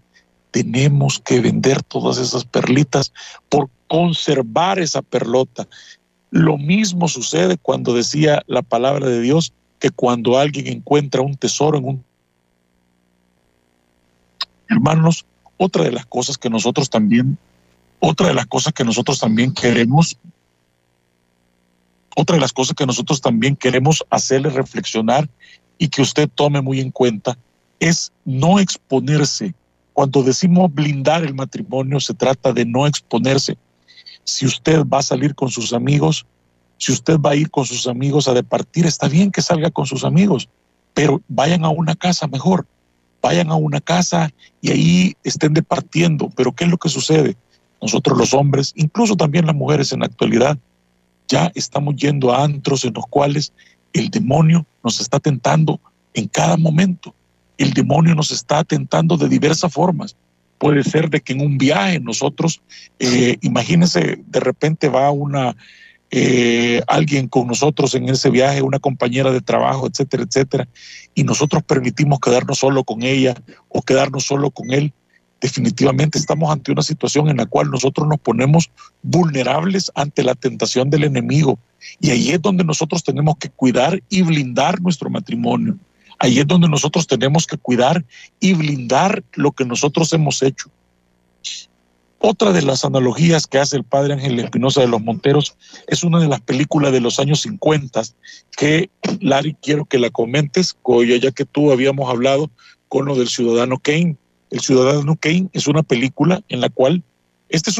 tenemos 0.50 1.20
que 1.20 1.40
vender 1.40 1.82
todas 1.82 2.18
esas 2.18 2.44
perlitas 2.44 3.12
por 3.48 3.68
conservar 3.86 4.78
esa 4.78 5.02
perlota. 5.02 5.68
Lo 6.30 6.58
mismo 6.58 7.08
sucede 7.08 7.56
cuando 7.56 7.94
decía 7.94 8.42
la 8.46 8.62
palabra 8.62 9.06
de 9.08 9.20
Dios 9.20 9.52
que 9.78 9.90
cuando 9.90 10.38
alguien 10.38 10.66
encuentra 10.66 11.22
un 11.22 11.36
tesoro 11.36 11.78
en 11.78 11.84
un... 11.84 12.04
Hermanos, 14.68 15.24
otra 15.56 15.84
de 15.84 15.92
las 15.92 16.06
cosas 16.06 16.36
que 16.36 16.50
nosotros 16.50 16.90
también, 16.90 17.38
otra 18.00 18.28
de 18.28 18.34
las 18.34 18.46
cosas 18.46 18.72
que 18.72 18.84
nosotros 18.84 19.18
también 19.18 19.54
queremos 19.54 20.18
otra 22.20 22.34
de 22.34 22.40
las 22.40 22.52
cosas 22.52 22.74
que 22.74 22.84
nosotros 22.84 23.20
también 23.20 23.54
queremos 23.54 24.04
hacerle 24.10 24.50
reflexionar 24.50 25.28
y 25.78 25.86
que 25.86 26.02
usted 26.02 26.28
tome 26.28 26.60
muy 26.60 26.80
en 26.80 26.90
cuenta 26.90 27.38
es 27.78 28.10
no 28.24 28.58
exponerse. 28.58 29.54
Cuando 29.92 30.24
decimos 30.24 30.74
blindar 30.74 31.22
el 31.22 31.34
matrimonio, 31.34 32.00
se 32.00 32.14
trata 32.14 32.52
de 32.52 32.64
no 32.64 32.88
exponerse. 32.88 33.56
Si 34.24 34.46
usted 34.46 34.84
va 34.84 34.98
a 34.98 35.02
salir 35.02 35.36
con 35.36 35.48
sus 35.48 35.72
amigos, 35.72 36.26
si 36.76 36.90
usted 36.90 37.20
va 37.20 37.30
a 37.30 37.36
ir 37.36 37.52
con 37.52 37.64
sus 37.64 37.86
amigos 37.86 38.26
a 38.26 38.34
departir, 38.34 38.84
está 38.84 39.06
bien 39.06 39.30
que 39.30 39.40
salga 39.40 39.70
con 39.70 39.86
sus 39.86 40.02
amigos, 40.02 40.48
pero 40.94 41.22
vayan 41.28 41.64
a 41.64 41.68
una 41.68 41.94
casa 41.94 42.26
mejor. 42.26 42.66
Vayan 43.22 43.52
a 43.52 43.54
una 43.54 43.80
casa 43.80 44.30
y 44.60 44.72
ahí 44.72 45.16
estén 45.22 45.54
departiendo. 45.54 46.30
Pero 46.34 46.50
¿qué 46.50 46.64
es 46.64 46.70
lo 46.70 46.78
que 46.78 46.88
sucede? 46.88 47.36
Nosotros 47.80 48.18
los 48.18 48.34
hombres, 48.34 48.72
incluso 48.74 49.14
también 49.14 49.46
las 49.46 49.54
mujeres 49.54 49.92
en 49.92 50.00
la 50.00 50.06
actualidad, 50.06 50.58
ya 51.28 51.52
estamos 51.54 51.96
yendo 51.96 52.32
a 52.32 52.44
antros 52.44 52.84
en 52.84 52.94
los 52.94 53.06
cuales 53.06 53.52
el 53.92 54.10
demonio 54.10 54.66
nos 54.82 55.00
está 55.00 55.20
tentando 55.20 55.80
en 56.14 56.26
cada 56.28 56.56
momento. 56.56 57.14
El 57.56 57.72
demonio 57.72 58.14
nos 58.14 58.30
está 58.30 58.64
tentando 58.64 59.16
de 59.16 59.28
diversas 59.28 59.72
formas. 59.72 60.16
Puede 60.58 60.82
ser 60.82 61.08
de 61.10 61.20
que 61.20 61.34
en 61.34 61.40
un 61.40 61.58
viaje 61.58 62.00
nosotros, 62.00 62.60
eh, 62.98 63.36
imagínense, 63.42 64.20
de 64.26 64.40
repente 64.40 64.88
va 64.88 65.10
una 65.10 65.54
eh, 66.10 66.80
alguien 66.86 67.28
con 67.28 67.46
nosotros 67.46 67.94
en 67.94 68.08
ese 68.08 68.30
viaje, 68.30 68.62
una 68.62 68.78
compañera 68.78 69.30
de 69.30 69.42
trabajo, 69.42 69.86
etcétera, 69.86 70.22
etcétera, 70.22 70.68
y 71.14 71.22
nosotros 71.22 71.62
permitimos 71.62 72.18
quedarnos 72.18 72.58
solo 72.58 72.82
con 72.82 73.02
ella 73.02 73.34
o 73.68 73.82
quedarnos 73.82 74.24
solo 74.24 74.50
con 74.50 74.72
él 74.72 74.92
definitivamente 75.40 76.18
estamos 76.18 76.50
ante 76.50 76.72
una 76.72 76.82
situación 76.82 77.28
en 77.28 77.36
la 77.36 77.46
cual 77.46 77.70
nosotros 77.70 78.06
nos 78.08 78.18
ponemos 78.18 78.70
vulnerables 79.02 79.90
ante 79.94 80.22
la 80.22 80.34
tentación 80.34 80.90
del 80.90 81.04
enemigo. 81.04 81.58
Y 82.00 82.10
ahí 82.10 82.30
es 82.30 82.42
donde 82.42 82.64
nosotros 82.64 83.04
tenemos 83.04 83.36
que 83.38 83.50
cuidar 83.50 84.02
y 84.08 84.22
blindar 84.22 84.80
nuestro 84.80 85.10
matrimonio. 85.10 85.78
Ahí 86.18 86.40
es 86.40 86.46
donde 86.46 86.68
nosotros 86.68 87.06
tenemos 87.06 87.46
que 87.46 87.56
cuidar 87.56 88.04
y 88.40 88.54
blindar 88.54 89.22
lo 89.34 89.52
que 89.52 89.64
nosotros 89.64 90.12
hemos 90.12 90.42
hecho. 90.42 90.70
otra 92.20 92.50
de 92.50 92.62
las 92.62 92.84
analogías 92.84 93.46
que 93.46 93.58
hace 93.58 93.76
el 93.76 93.84
padre 93.84 94.14
Ángel 94.14 94.40
Espinosa 94.40 94.80
de 94.80 94.88
los 94.88 95.00
Monteros 95.00 95.56
es 95.86 96.02
una 96.02 96.18
de 96.18 96.26
las 96.26 96.40
películas 96.40 96.90
de 96.90 97.00
los 97.00 97.20
años 97.20 97.42
50 97.42 98.02
que, 98.56 98.90
Larry, 99.20 99.56
quiero 99.62 99.84
que 99.84 100.00
la 100.00 100.10
comentes, 100.10 100.76
ya 101.20 101.30
que 101.30 101.44
tú 101.44 101.70
habíamos 101.70 102.10
hablado 102.10 102.50
con 102.88 103.06
lo 103.06 103.14
del 103.14 103.28
ciudadano 103.28 103.78
Kane. 103.78 104.16
El 104.50 104.60
ciudadano 104.60 105.16
Kane 105.16 105.48
es 105.52 105.66
una 105.66 105.82
película 105.82 106.42
en 106.48 106.60
la 106.60 106.68
cual 106.68 107.02
este 107.48 107.70
es 107.70 107.78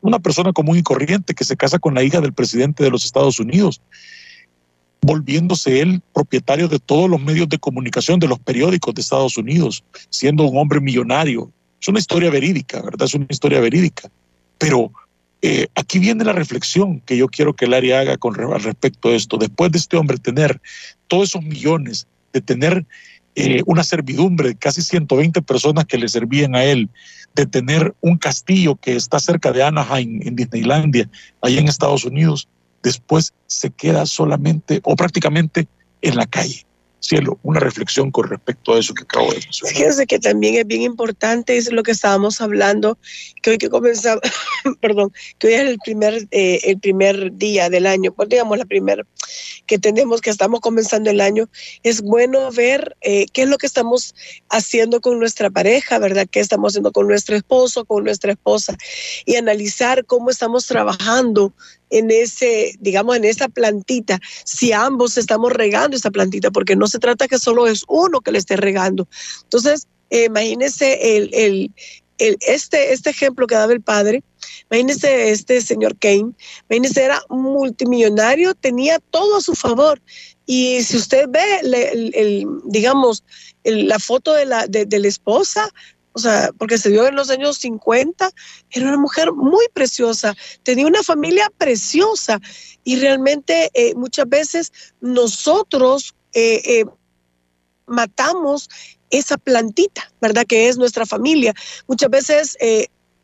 una 0.00 0.18
persona 0.18 0.52
común 0.52 0.78
y 0.78 0.82
corriente 0.82 1.34
que 1.34 1.44
se 1.44 1.56
casa 1.56 1.78
con 1.78 1.94
la 1.94 2.02
hija 2.02 2.20
del 2.20 2.32
presidente 2.32 2.84
de 2.84 2.90
los 2.90 3.04
Estados 3.04 3.40
Unidos, 3.40 3.80
volviéndose 5.00 5.80
él 5.80 6.00
propietario 6.12 6.68
de 6.68 6.78
todos 6.78 7.10
los 7.10 7.20
medios 7.20 7.48
de 7.48 7.58
comunicación 7.58 8.20
de 8.20 8.28
los 8.28 8.38
periódicos 8.38 8.94
de 8.94 9.00
Estados 9.00 9.36
Unidos, 9.36 9.82
siendo 10.10 10.44
un 10.44 10.56
hombre 10.56 10.80
millonario, 10.80 11.50
es 11.80 11.88
una 11.88 11.98
historia 11.98 12.30
verídica, 12.30 12.82
¿verdad? 12.82 13.06
Es 13.06 13.14
una 13.14 13.26
historia 13.28 13.60
verídica. 13.60 14.10
Pero 14.58 14.92
eh, 15.42 15.68
aquí 15.74 15.98
viene 15.98 16.24
la 16.24 16.32
reflexión 16.32 17.00
que 17.00 17.16
yo 17.16 17.28
quiero 17.28 17.54
que 17.54 17.66
Larry 17.66 17.92
haga 17.92 18.16
con 18.16 18.38
al 18.40 18.62
respecto 18.62 19.10
de 19.10 19.16
esto. 19.16 19.36
Después 19.36 19.70
de 19.70 19.78
este 19.78 19.96
hombre 19.96 20.18
tener 20.18 20.60
todos 21.06 21.28
esos 21.28 21.42
millones, 21.42 22.06
de 22.32 22.40
tener 22.40 22.84
eh, 23.40 23.62
una 23.66 23.84
servidumbre 23.84 24.48
de 24.48 24.56
casi 24.56 24.82
120 24.82 25.42
personas 25.42 25.84
que 25.84 25.96
le 25.96 26.08
servían 26.08 26.56
a 26.56 26.64
él, 26.64 26.90
de 27.36 27.46
tener 27.46 27.94
un 28.00 28.18
castillo 28.18 28.74
que 28.74 28.96
está 28.96 29.20
cerca 29.20 29.52
de 29.52 29.62
Anaheim, 29.62 30.20
en 30.24 30.34
Disneylandia, 30.34 31.08
ahí 31.40 31.56
en 31.56 31.68
Estados 31.68 32.04
Unidos, 32.04 32.48
después 32.82 33.32
se 33.46 33.70
queda 33.70 34.06
solamente 34.06 34.80
o 34.82 34.96
prácticamente 34.96 35.68
en 36.02 36.16
la 36.16 36.26
calle. 36.26 36.66
Cielo, 37.00 37.38
una 37.42 37.60
reflexión 37.60 38.10
con 38.10 38.28
respecto 38.28 38.74
a 38.74 38.78
eso 38.80 38.92
que 38.92 39.04
acabo 39.04 39.30
de 39.30 39.38
mencionar. 39.38 39.74
Fíjense 39.74 40.06
que 40.06 40.18
también 40.18 40.56
es 40.56 40.66
bien 40.66 40.82
importante, 40.82 41.56
es 41.56 41.70
lo 41.70 41.82
que 41.82 41.92
estábamos 41.92 42.40
hablando, 42.40 42.98
que 43.42 43.50
hoy 43.50 43.58
que 43.58 43.68
comenzamos, 43.68 44.22
perdón, 44.80 45.12
que 45.38 45.46
hoy 45.46 45.52
es 45.54 45.60
el 45.60 45.78
primer, 45.78 46.26
eh, 46.30 46.60
el 46.64 46.78
primer 46.80 47.36
día 47.36 47.70
del 47.70 47.86
año, 47.86 48.12
pues 48.12 48.28
digamos 48.28 48.58
la 48.58 48.64
primera 48.64 49.04
que 49.66 49.78
tenemos, 49.78 50.20
que 50.20 50.30
estamos 50.30 50.60
comenzando 50.60 51.10
el 51.10 51.20
año, 51.20 51.48
es 51.82 52.00
bueno 52.00 52.50
ver 52.50 52.96
eh, 53.02 53.26
qué 53.32 53.42
es 53.42 53.48
lo 53.48 53.58
que 53.58 53.66
estamos 53.66 54.14
haciendo 54.48 55.00
con 55.00 55.18
nuestra 55.20 55.50
pareja, 55.50 55.98
¿verdad? 55.98 56.26
¿Qué 56.28 56.40
estamos 56.40 56.72
haciendo 56.72 56.90
con 56.90 57.06
nuestro 57.06 57.36
esposo, 57.36 57.84
con 57.84 58.04
nuestra 58.04 58.32
esposa? 58.32 58.76
Y 59.26 59.36
analizar 59.36 60.06
cómo 60.06 60.30
estamos 60.30 60.66
trabajando 60.66 61.52
en 61.90 62.10
ese, 62.10 62.74
digamos, 62.80 63.16
en 63.16 63.24
esa 63.24 63.48
plantita, 63.48 64.20
si 64.44 64.72
ambos 64.72 65.16
estamos 65.16 65.52
regando 65.52 65.96
esa 65.96 66.10
plantita, 66.10 66.50
porque 66.50 66.76
no 66.76 66.86
se 66.86 66.98
trata 66.98 67.28
que 67.28 67.38
solo 67.38 67.66
es 67.66 67.84
uno 67.88 68.20
que 68.20 68.32
le 68.32 68.38
esté 68.38 68.56
regando. 68.56 69.08
Entonces, 69.44 69.86
eh, 70.10 70.24
imagínese 70.24 71.16
el, 71.16 71.30
el, 71.32 71.72
el, 72.18 72.36
este, 72.40 72.92
este 72.92 73.10
ejemplo 73.10 73.46
que 73.46 73.54
daba 73.54 73.72
el 73.72 73.82
padre, 73.82 74.22
imagínese 74.70 75.30
este 75.30 75.60
señor 75.60 75.96
Kane, 75.98 76.32
imagínese 76.68 77.02
era 77.02 77.22
multimillonario, 77.28 78.54
tenía 78.54 78.98
todo 79.10 79.36
a 79.36 79.40
su 79.40 79.54
favor. 79.54 80.00
Y 80.46 80.82
si 80.82 80.96
usted 80.96 81.26
ve, 81.28 81.60
el, 82.14 82.46
digamos, 82.64 83.22
la 83.64 83.98
foto 83.98 84.32
de 84.32 84.46
la, 84.46 84.66
de, 84.66 84.86
de 84.86 84.98
la 84.98 85.08
esposa, 85.08 85.68
o 86.12 86.18
sea, 86.18 86.50
porque 86.58 86.78
se 86.78 86.90
dio 86.90 87.06
en 87.06 87.14
los 87.14 87.30
años 87.30 87.58
50, 87.58 88.30
era 88.70 88.88
una 88.88 88.96
mujer 88.96 89.32
muy 89.32 89.66
preciosa, 89.72 90.34
tenía 90.62 90.86
una 90.86 91.02
familia 91.02 91.50
preciosa 91.58 92.40
y 92.84 92.96
realmente 92.96 93.70
eh, 93.74 93.94
muchas 93.94 94.28
veces 94.28 94.72
nosotros 95.00 96.14
eh, 96.32 96.62
eh, 96.64 96.84
matamos 97.86 98.68
esa 99.10 99.38
plantita, 99.38 100.10
¿verdad? 100.20 100.44
Que 100.46 100.68
es 100.68 100.76
nuestra 100.76 101.06
familia. 101.06 101.54
Muchas 101.86 102.10
veces, 102.10 102.58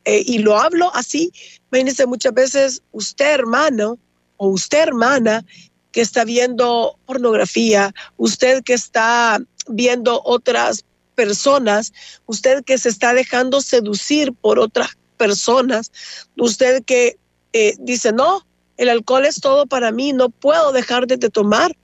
y 0.06 0.38
lo 0.38 0.56
hablo 0.56 0.90
así, 0.94 1.30
imagínense, 1.70 2.06
muchas 2.06 2.32
veces 2.32 2.82
usted 2.92 3.34
hermano 3.34 3.98
o 4.38 4.48
usted 4.48 4.78
hermana 4.78 5.44
que 5.92 6.00
está 6.00 6.24
viendo 6.24 6.98
pornografía, 7.06 7.92
usted 8.16 8.62
que 8.64 8.74
está 8.74 9.40
viendo 9.68 10.22
otras 10.24 10.84
personas, 11.14 11.92
usted 12.26 12.64
que 12.64 12.78
se 12.78 12.88
está 12.88 13.14
dejando 13.14 13.60
seducir 13.60 14.32
por 14.32 14.58
otras 14.58 14.90
personas, 15.16 15.90
usted 16.36 16.82
que 16.84 17.16
eh, 17.52 17.74
dice, 17.78 18.12
no, 18.12 18.46
el 18.76 18.88
alcohol 18.88 19.24
es 19.24 19.36
todo 19.40 19.66
para 19.66 19.92
mí, 19.92 20.12
no 20.12 20.28
puedo 20.28 20.72
dejar 20.72 21.06
de, 21.06 21.16
tomar, 21.30 21.76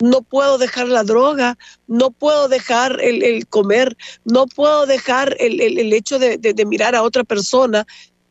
no 0.00 0.22
puedo 0.22 0.58
dejar 0.58 0.88
la 0.88 1.04
droga, 1.04 1.58
no 1.86 2.10
puedo 2.10 2.48
dejar 2.48 2.98
el, 3.00 3.46
comer, 3.46 3.96
no 4.24 4.46
puedo 4.46 4.86
dejar 4.86 5.36
el, 5.38 5.92
hecho 5.92 6.18
de, 6.18 6.38
de, 6.38 6.66
mirar 6.66 6.94
a 6.94 7.02
otra 7.02 7.24
persona. 7.24 7.86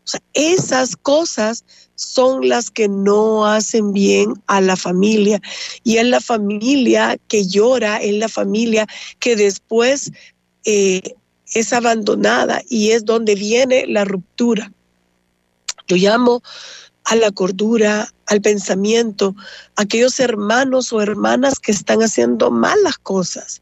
O 0.05 0.07
sea, 0.07 0.21
esas 0.33 0.95
cosas 0.95 1.63
son 1.95 2.47
las 2.49 2.69
que 2.69 2.87
no 2.87 3.45
hacen 3.45 3.93
bien 3.93 4.33
a 4.47 4.59
la 4.61 4.75
familia. 4.75 5.41
Y 5.83 5.97
es 5.97 6.05
la 6.05 6.19
familia 6.19 7.17
que 7.27 7.47
llora, 7.47 7.97
es 7.97 8.15
la 8.15 8.29
familia 8.29 8.85
que 9.19 9.35
después 9.35 10.11
eh, 10.65 11.15
es 11.53 11.73
abandonada 11.73 12.61
y 12.69 12.91
es 12.91 13.05
donde 13.05 13.35
viene 13.35 13.85
la 13.87 14.05
ruptura. 14.05 14.71
Yo 15.87 15.95
llamo 15.95 16.41
a 17.05 17.15
la 17.15 17.31
cordura, 17.31 18.09
al 18.27 18.41
pensamiento, 18.41 19.35
aquellos 19.75 20.19
hermanos 20.19 20.93
o 20.93 21.01
hermanas 21.01 21.59
que 21.59 21.73
están 21.73 22.01
haciendo 22.01 22.49
malas 22.49 22.97
cosas, 22.97 23.61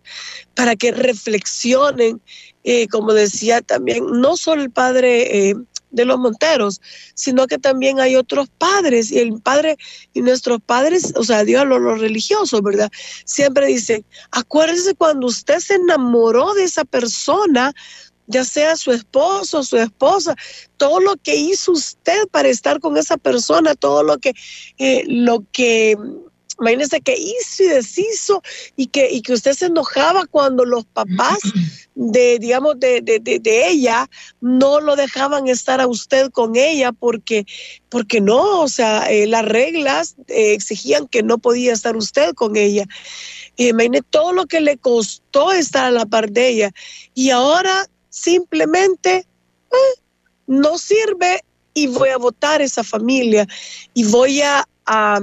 para 0.55 0.75
que 0.75 0.91
reflexionen, 0.91 2.21
eh, 2.63 2.87
como 2.87 3.13
decía 3.13 3.61
también, 3.61 4.05
no 4.21 4.37
solo 4.37 4.61
el 4.61 4.69
padre 4.69 5.49
eh, 5.49 5.55
de 5.91 6.05
los 6.05 6.19
Monteros, 6.19 6.81
sino 7.13 7.47
que 7.47 7.57
también 7.57 7.99
hay 7.99 8.15
otros 8.15 8.49
padres 8.57 9.11
y 9.11 9.19
el 9.19 9.41
padre 9.41 9.77
y 10.13 10.21
nuestros 10.21 10.59
padres, 10.65 11.13
o 11.15 11.23
sea, 11.23 11.43
Dios, 11.43 11.65
los, 11.65 11.81
los 11.81 11.99
religiosos, 11.99 12.61
¿verdad? 12.61 12.91
Siempre 13.25 13.67
dicen, 13.67 14.05
acuérdese 14.31 14.95
cuando 14.95 15.27
usted 15.27 15.59
se 15.59 15.75
enamoró 15.75 16.53
de 16.53 16.63
esa 16.63 16.85
persona, 16.85 17.73
ya 18.27 18.45
sea 18.45 18.75
su 18.77 18.91
esposo, 18.91 19.63
su 19.63 19.77
esposa, 19.77 20.35
todo 20.77 20.99
lo 20.99 21.17
que 21.17 21.35
hizo 21.35 21.73
usted 21.73 22.27
para 22.29 22.47
estar 22.47 22.79
con 22.79 22.97
esa 22.97 23.17
persona, 23.17 23.75
todo 23.75 24.03
lo 24.03 24.17
que, 24.17 24.33
eh, 24.77 25.03
lo 25.07 25.43
que 25.51 25.97
imagínese 26.61 27.01
que 27.01 27.15
hizo 27.17 27.63
y 27.63 27.67
deshizo 27.67 28.41
y 28.75 28.87
que, 28.87 29.11
y 29.11 29.21
que 29.21 29.33
usted 29.33 29.53
se 29.53 29.65
enojaba 29.65 30.25
cuando 30.27 30.63
los 30.63 30.85
papás 30.85 31.39
de, 31.95 32.37
digamos, 32.39 32.79
de, 32.79 33.01
de, 33.01 33.19
de, 33.19 33.67
ella 33.67 34.09
no 34.39 34.79
lo 34.79 34.95
dejaban 34.95 35.47
estar 35.47 35.81
a 35.81 35.87
usted 35.87 36.29
con 36.31 36.55
ella 36.55 36.91
porque, 36.91 37.45
porque 37.89 38.21
no, 38.21 38.61
o 38.61 38.67
sea, 38.67 39.11
eh, 39.11 39.27
las 39.27 39.45
reglas 39.45 40.15
eh, 40.27 40.53
exigían 40.53 41.07
que 41.07 41.23
no 41.23 41.39
podía 41.39 41.73
estar 41.73 41.97
usted 41.97 42.33
con 42.33 42.55
ella. 42.55 42.85
Y 43.57 43.69
imagínese 43.69 44.05
todo 44.09 44.31
lo 44.31 44.45
que 44.45 44.61
le 44.61 44.77
costó 44.77 45.51
estar 45.51 45.85
a 45.85 45.91
la 45.91 46.05
par 46.05 46.31
de 46.31 46.47
ella 46.47 46.71
y 47.13 47.31
ahora 47.31 47.87
simplemente 48.09 49.25
eh, 49.71 50.01
no 50.47 50.77
sirve 50.77 51.41
y 51.73 51.87
voy 51.87 52.09
a 52.09 52.17
votar 52.17 52.61
esa 52.61 52.83
familia 52.83 53.47
y 53.93 54.03
voy 54.05 54.41
a, 54.41 54.67
a, 54.85 55.19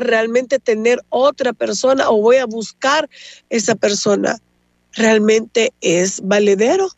realmente 0.00 0.58
tener 0.58 1.02
otra 1.08 1.52
persona 1.52 2.08
o 2.10 2.20
voy 2.20 2.36
a 2.36 2.46
buscar 2.46 3.08
esa 3.50 3.74
persona. 3.74 4.38
¿Realmente 4.92 5.72
es 5.80 6.20
valedero? 6.22 6.88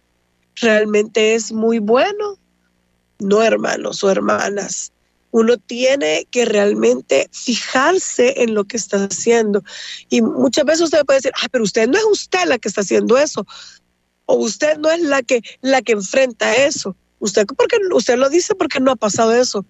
¿Realmente 0.57 1.35
es 1.35 1.53
muy 1.53 1.79
bueno? 1.79 2.39
No, 3.19 3.43
hermanos 3.43 4.03
o 4.03 4.11
hermanas. 4.11 4.93
Uno 5.31 5.57
tiene 5.57 6.27
que 6.31 6.45
realmente 6.45 7.29
fijarse 7.33 8.43
en 8.43 8.55
lo 8.55 8.65
que 8.65 8.77
está 8.77 9.05
haciendo. 9.05 9.65
Y 10.09 10.23
muchas 10.23 10.65
veces 10.65 10.83
usted 10.83 11.05
puede 11.05 11.19
decir, 11.19 11.33
ah, 11.43 11.49
pero 11.51 11.65
usted 11.65 11.89
no 11.89 11.99
es 11.99 12.05
usted 12.05 12.45
la 12.47 12.59
que 12.59 12.69
está 12.69 12.83
haciendo 12.83 13.17
eso. 13.17 13.47
O 14.27 14.37
usted 14.37 14.79
no 14.79 14.91
es 14.91 15.03
la 15.03 15.23
que, 15.23 15.41
la 15.61 15.83
que 15.83 15.93
enfrenta 15.93 16.55
eso. 16.55 16.97
Usted, 17.19 17.47
porque, 17.47 17.79
usted 17.93 18.17
lo 18.17 18.29
dice 18.29 18.55
porque 18.55 18.81
no 18.81 18.93
ha 18.93 18.97
pasado 18.97 19.35
eso. 19.35 19.65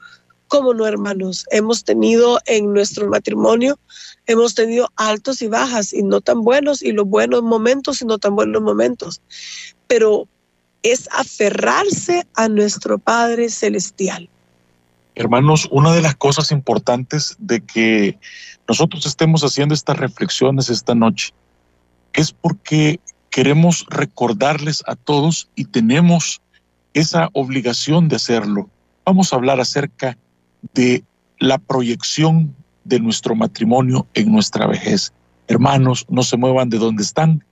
¿Cómo 0.54 0.72
no, 0.72 0.86
hermanos? 0.86 1.46
Hemos 1.50 1.82
tenido 1.82 2.38
en 2.46 2.72
nuestro 2.72 3.08
matrimonio, 3.08 3.76
hemos 4.26 4.54
tenido 4.54 4.88
altos 4.94 5.42
y 5.42 5.48
bajas, 5.48 5.92
y 5.92 6.04
no 6.04 6.20
tan 6.20 6.42
buenos, 6.42 6.80
y 6.80 6.92
los 6.92 7.08
buenos 7.08 7.42
momentos 7.42 8.00
y 8.00 8.04
no 8.04 8.18
tan 8.18 8.36
buenos 8.36 8.62
momentos. 8.62 9.20
Pero 9.88 10.28
es 10.84 11.08
aferrarse 11.10 12.24
a 12.36 12.48
nuestro 12.48 13.00
Padre 13.00 13.48
Celestial. 13.48 14.30
Hermanos, 15.16 15.66
una 15.72 15.92
de 15.92 16.02
las 16.02 16.14
cosas 16.14 16.52
importantes 16.52 17.34
de 17.40 17.60
que 17.60 18.16
nosotros 18.68 19.06
estemos 19.06 19.42
haciendo 19.42 19.74
estas 19.74 19.96
reflexiones 19.96 20.70
esta 20.70 20.94
noche 20.94 21.34
es 22.12 22.30
porque 22.30 23.00
queremos 23.28 23.86
recordarles 23.88 24.84
a 24.86 24.94
todos 24.94 25.48
y 25.56 25.64
tenemos 25.64 26.40
esa 26.92 27.28
obligación 27.32 28.08
de 28.08 28.14
hacerlo. 28.14 28.70
Vamos 29.04 29.32
a 29.32 29.36
hablar 29.36 29.58
acerca 29.58 30.16
de 30.72 31.04
la 31.38 31.58
proyección 31.58 32.54
de 32.84 33.00
nuestro 33.00 33.34
matrimonio 33.34 34.06
en 34.14 34.32
nuestra 34.32 34.66
vejez. 34.66 35.12
Hermanos, 35.48 36.06
no 36.08 36.22
se 36.22 36.36
muevan 36.36 36.70
de 36.70 36.78
donde 36.78 37.02
están. 37.02 37.44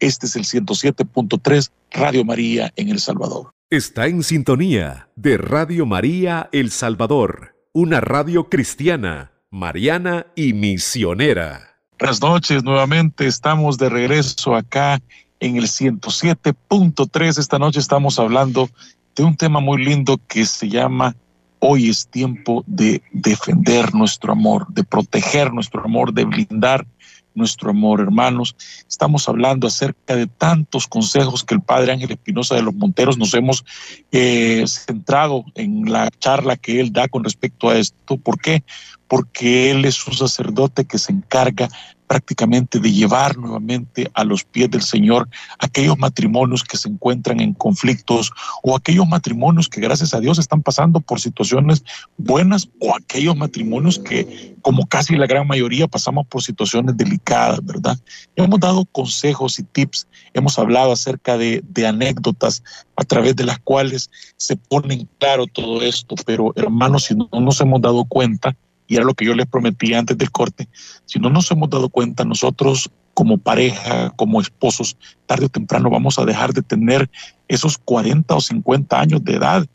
Este 0.00 0.26
es 0.26 0.36
el 0.36 0.44
107.3 0.44 1.70
Radio 1.90 2.24
María 2.24 2.72
en 2.76 2.88
El 2.90 3.00
Salvador. 3.00 3.50
Está 3.70 4.06
en 4.06 4.22
sintonía 4.22 5.08
de 5.16 5.36
Radio 5.36 5.86
María 5.86 6.48
El 6.52 6.70
Salvador, 6.70 7.54
una 7.72 8.00
radio 8.00 8.48
cristiana, 8.48 9.32
mariana 9.50 10.26
y 10.34 10.52
misionera. 10.52 11.80
Buenas 11.98 12.20
noches, 12.20 12.62
nuevamente 12.62 13.26
estamos 13.26 13.76
de 13.76 13.88
regreso 13.88 14.54
acá 14.54 15.00
en 15.40 15.56
el 15.56 15.64
107.3. 15.64 17.38
Esta 17.38 17.58
noche 17.58 17.80
estamos 17.80 18.18
hablando 18.18 18.70
de 19.16 19.24
un 19.24 19.36
tema 19.36 19.60
muy 19.60 19.84
lindo 19.84 20.18
que 20.28 20.46
se 20.46 20.68
llama 20.68 21.16
Hoy 21.60 21.88
es 21.88 22.06
tiempo 22.06 22.62
de 22.66 23.02
defender 23.12 23.94
nuestro 23.94 24.32
amor, 24.32 24.66
de 24.68 24.84
proteger 24.84 25.52
nuestro 25.52 25.84
amor, 25.84 26.12
de 26.12 26.24
blindar 26.24 26.86
nuestro 27.34 27.70
amor, 27.70 28.00
hermanos. 28.00 28.54
Estamos 28.88 29.28
hablando 29.28 29.66
acerca 29.66 30.14
de 30.14 30.26
tantos 30.26 30.86
consejos 30.86 31.44
que 31.44 31.54
el 31.54 31.60
Padre 31.60 31.92
Ángel 31.92 32.10
Espinosa 32.10 32.54
de 32.54 32.62
los 32.62 32.74
Monteros 32.74 33.16
nos 33.16 33.32
hemos 33.34 33.64
eh, 34.12 34.64
centrado 34.66 35.44
en 35.54 35.90
la 35.90 36.10
charla 36.18 36.56
que 36.56 36.80
él 36.80 36.92
da 36.92 37.08
con 37.08 37.24
respecto 37.24 37.70
a 37.70 37.78
esto. 37.78 38.18
¿Por 38.18 38.40
qué? 38.40 38.62
Porque 39.06 39.70
él 39.70 39.84
es 39.84 40.06
un 40.06 40.14
sacerdote 40.14 40.84
que 40.84 40.98
se 40.98 41.12
encarga 41.12 41.68
prácticamente 42.08 42.80
de 42.80 42.90
llevar 42.90 43.36
nuevamente 43.36 44.10
a 44.14 44.24
los 44.24 44.42
pies 44.42 44.70
del 44.70 44.82
Señor 44.82 45.28
aquellos 45.58 45.98
matrimonios 45.98 46.64
que 46.64 46.76
se 46.76 46.88
encuentran 46.88 47.40
en 47.40 47.54
conflictos 47.54 48.32
o 48.62 48.74
aquellos 48.74 49.06
matrimonios 49.06 49.68
que 49.68 49.80
gracias 49.80 50.14
a 50.14 50.20
Dios 50.20 50.38
están 50.38 50.62
pasando 50.62 51.00
por 51.00 51.20
situaciones 51.20 51.84
buenas 52.16 52.68
o 52.80 52.96
aquellos 52.96 53.36
matrimonios 53.36 53.98
que 53.98 54.56
como 54.62 54.86
casi 54.86 55.16
la 55.16 55.26
gran 55.26 55.46
mayoría 55.46 55.86
pasamos 55.86 56.26
por 56.26 56.42
situaciones 56.42 56.96
delicadas, 56.96 57.64
¿verdad? 57.64 57.98
Hemos 58.36 58.58
dado 58.60 58.84
consejos 58.86 59.58
y 59.58 59.62
tips, 59.62 60.08
hemos 60.34 60.58
hablado 60.58 60.92
acerca 60.92 61.36
de, 61.38 61.62
anécdotas 61.86 62.62
a 62.96 63.04
través 63.04 63.36
de 63.36 63.44
las 63.44 63.58
cuales 63.60 64.10
se 64.36 64.56
pone 64.56 64.94
en 64.94 65.08
claro 65.18 65.46
todo 65.46 65.82
esto, 65.82 66.16
pero 66.26 66.52
hermanos, 66.56 67.04
si 67.04 67.14
no 67.14 67.28
nos 67.32 67.60
hemos 67.60 67.80
dado 67.80 68.04
cuenta, 68.04 68.56
y 68.88 68.96
era 68.96 69.04
lo 69.04 69.14
que 69.14 69.26
yo 69.26 69.34
les 69.34 69.46
prometí 69.46 69.94
antes 69.94 70.18
del 70.18 70.32
corte, 70.32 70.68
si 71.04 71.20
no 71.20 71.30
nos 71.30 71.50
hemos 71.50 71.70
dado 71.70 71.88
cuenta 71.90 72.24
nosotros 72.24 72.90
como 73.14 73.36
pareja, 73.36 74.10
como 74.16 74.40
esposos, 74.40 74.96
tarde 75.26 75.46
o 75.46 75.48
temprano 75.48 75.90
vamos 75.90 76.18
a 76.18 76.24
dejar 76.24 76.52
de 76.52 76.62
tener 76.62 77.10
esos 77.48 77.76
40 77.78 78.34
o 78.34 78.40
50 78.40 79.00
años 79.00 79.24
de 79.24 79.34
edad. 79.34 79.66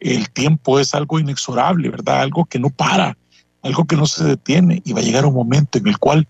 El 0.00 0.30
tiempo 0.30 0.78
es 0.78 0.94
algo 0.94 1.18
inexorable, 1.18 1.88
¿verdad? 1.88 2.20
Algo 2.20 2.44
que 2.44 2.58
no 2.58 2.70
para, 2.70 3.16
algo 3.62 3.84
que 3.84 3.96
no 3.96 4.06
se 4.06 4.24
detiene 4.24 4.82
y 4.84 4.92
va 4.92 5.00
a 5.00 5.04
llegar 5.04 5.26
un 5.26 5.34
momento 5.34 5.78
en 5.78 5.86
el 5.86 5.98
cual 5.98 6.28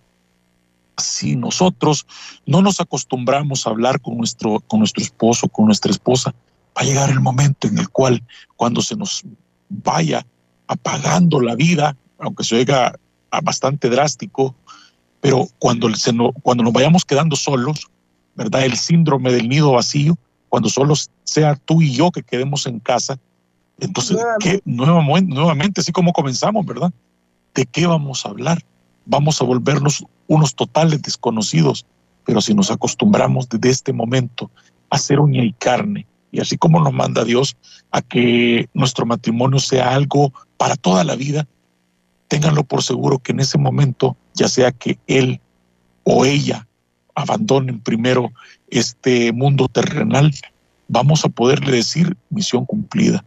si 0.98 1.36
nosotros 1.36 2.06
no 2.46 2.62
nos 2.62 2.80
acostumbramos 2.80 3.66
a 3.66 3.70
hablar 3.70 4.00
con 4.00 4.16
nuestro, 4.16 4.60
con 4.60 4.80
nuestro 4.80 5.02
esposo, 5.02 5.48
con 5.48 5.66
nuestra 5.66 5.90
esposa, 5.90 6.34
va 6.76 6.82
a 6.82 6.84
llegar 6.84 7.10
el 7.10 7.20
momento 7.20 7.66
en 7.66 7.78
el 7.78 7.88
cual 7.88 8.22
cuando 8.56 8.82
se 8.82 8.96
nos 8.96 9.24
vaya 9.68 10.26
apagando 10.66 11.40
la 11.40 11.54
vida, 11.54 11.96
aunque 12.18 12.44
se 12.44 12.56
oiga 12.56 12.98
bastante 13.42 13.88
drástico, 13.88 14.54
pero 15.20 15.46
cuando, 15.58 15.92
se 15.94 16.12
no, 16.12 16.32
cuando 16.42 16.64
nos 16.64 16.72
vayamos 16.72 17.04
quedando 17.04 17.36
solos, 17.36 17.88
¿verdad? 18.34 18.64
El 18.64 18.76
síndrome 18.76 19.32
del 19.32 19.48
nido 19.48 19.72
vacío, 19.72 20.16
cuando 20.48 20.68
solo 20.68 20.94
sea 21.24 21.56
tú 21.56 21.82
y 21.82 21.92
yo 21.92 22.10
que 22.10 22.22
quedemos 22.22 22.66
en 22.66 22.80
casa, 22.80 23.18
entonces, 23.80 24.18
¿qué? 24.40 24.60
Nuevamente, 24.64 25.34
nuevamente, 25.34 25.80
así 25.80 25.92
como 25.92 26.12
comenzamos, 26.12 26.66
¿verdad? 26.66 26.92
¿De 27.54 27.64
qué 27.66 27.86
vamos 27.86 28.24
a 28.24 28.30
hablar? 28.30 28.62
Vamos 29.06 29.40
a 29.40 29.44
volvernos 29.44 30.04
unos 30.26 30.54
totales 30.54 31.00
desconocidos, 31.02 31.86
pero 32.24 32.40
si 32.40 32.54
nos 32.54 32.70
acostumbramos 32.70 33.48
desde 33.48 33.70
este 33.70 33.92
momento 33.92 34.50
a 34.90 34.98
ser 34.98 35.20
uña 35.20 35.44
y 35.44 35.52
carne, 35.52 36.06
y 36.30 36.40
así 36.40 36.58
como 36.58 36.80
nos 36.80 36.92
manda 36.92 37.24
Dios 37.24 37.56
a 37.90 38.02
que 38.02 38.68
nuestro 38.74 39.06
matrimonio 39.06 39.60
sea 39.60 39.94
algo 39.94 40.32
para 40.56 40.76
toda 40.76 41.04
la 41.04 41.16
vida, 41.16 41.46
ténganlo 42.28 42.64
por 42.64 42.82
seguro 42.82 43.18
que 43.18 43.32
en 43.32 43.40
ese 43.40 43.58
momento, 43.58 44.16
ya 44.34 44.48
sea 44.48 44.70
que 44.72 44.98
él 45.06 45.40
o 46.04 46.24
ella 46.24 46.66
abandonen 47.14 47.80
primero 47.80 48.30
este 48.70 49.32
mundo 49.32 49.68
terrenal, 49.68 50.32
vamos 50.86 51.24
a 51.24 51.28
poderle 51.28 51.72
decir 51.72 52.16
misión 52.30 52.64
cumplida. 52.64 53.24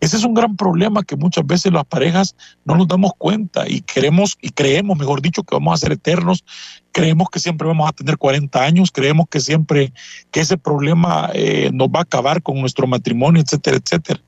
Ese 0.00 0.16
es 0.16 0.24
un 0.24 0.32
gran 0.32 0.56
problema 0.56 1.02
que 1.02 1.14
muchas 1.14 1.46
veces 1.46 1.72
las 1.72 1.84
parejas 1.84 2.34
no 2.64 2.74
nos 2.74 2.88
damos 2.88 3.12
cuenta 3.18 3.68
y 3.68 3.82
queremos 3.82 4.36
y 4.40 4.48
creemos, 4.48 4.96
mejor 4.98 5.20
dicho, 5.20 5.42
que 5.42 5.54
vamos 5.54 5.74
a 5.74 5.76
ser 5.76 5.92
eternos, 5.92 6.42
creemos 6.90 7.28
que 7.30 7.38
siempre 7.38 7.68
vamos 7.68 7.86
a 7.86 7.92
tener 7.92 8.16
40 8.16 8.62
años, 8.62 8.90
creemos 8.90 9.26
que 9.28 9.40
siempre 9.40 9.92
que 10.30 10.40
ese 10.40 10.56
problema 10.56 11.30
eh, 11.34 11.70
nos 11.74 11.88
va 11.88 12.00
a 12.00 12.02
acabar 12.02 12.42
con 12.42 12.58
nuestro 12.60 12.86
matrimonio, 12.86 13.42
etcétera, 13.42 13.76
etcétera. 13.76 14.20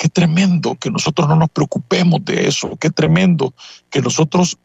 Qué 0.00 0.08
tremendo 0.08 0.76
que 0.76 0.90
nosotros 0.90 1.28
no 1.28 1.36
nos 1.36 1.50
preocupemos 1.50 2.24
de 2.24 2.48
eso, 2.48 2.74
qué 2.80 2.88
tremendo 2.88 3.52
que 3.90 4.00
nosotros 4.00 4.56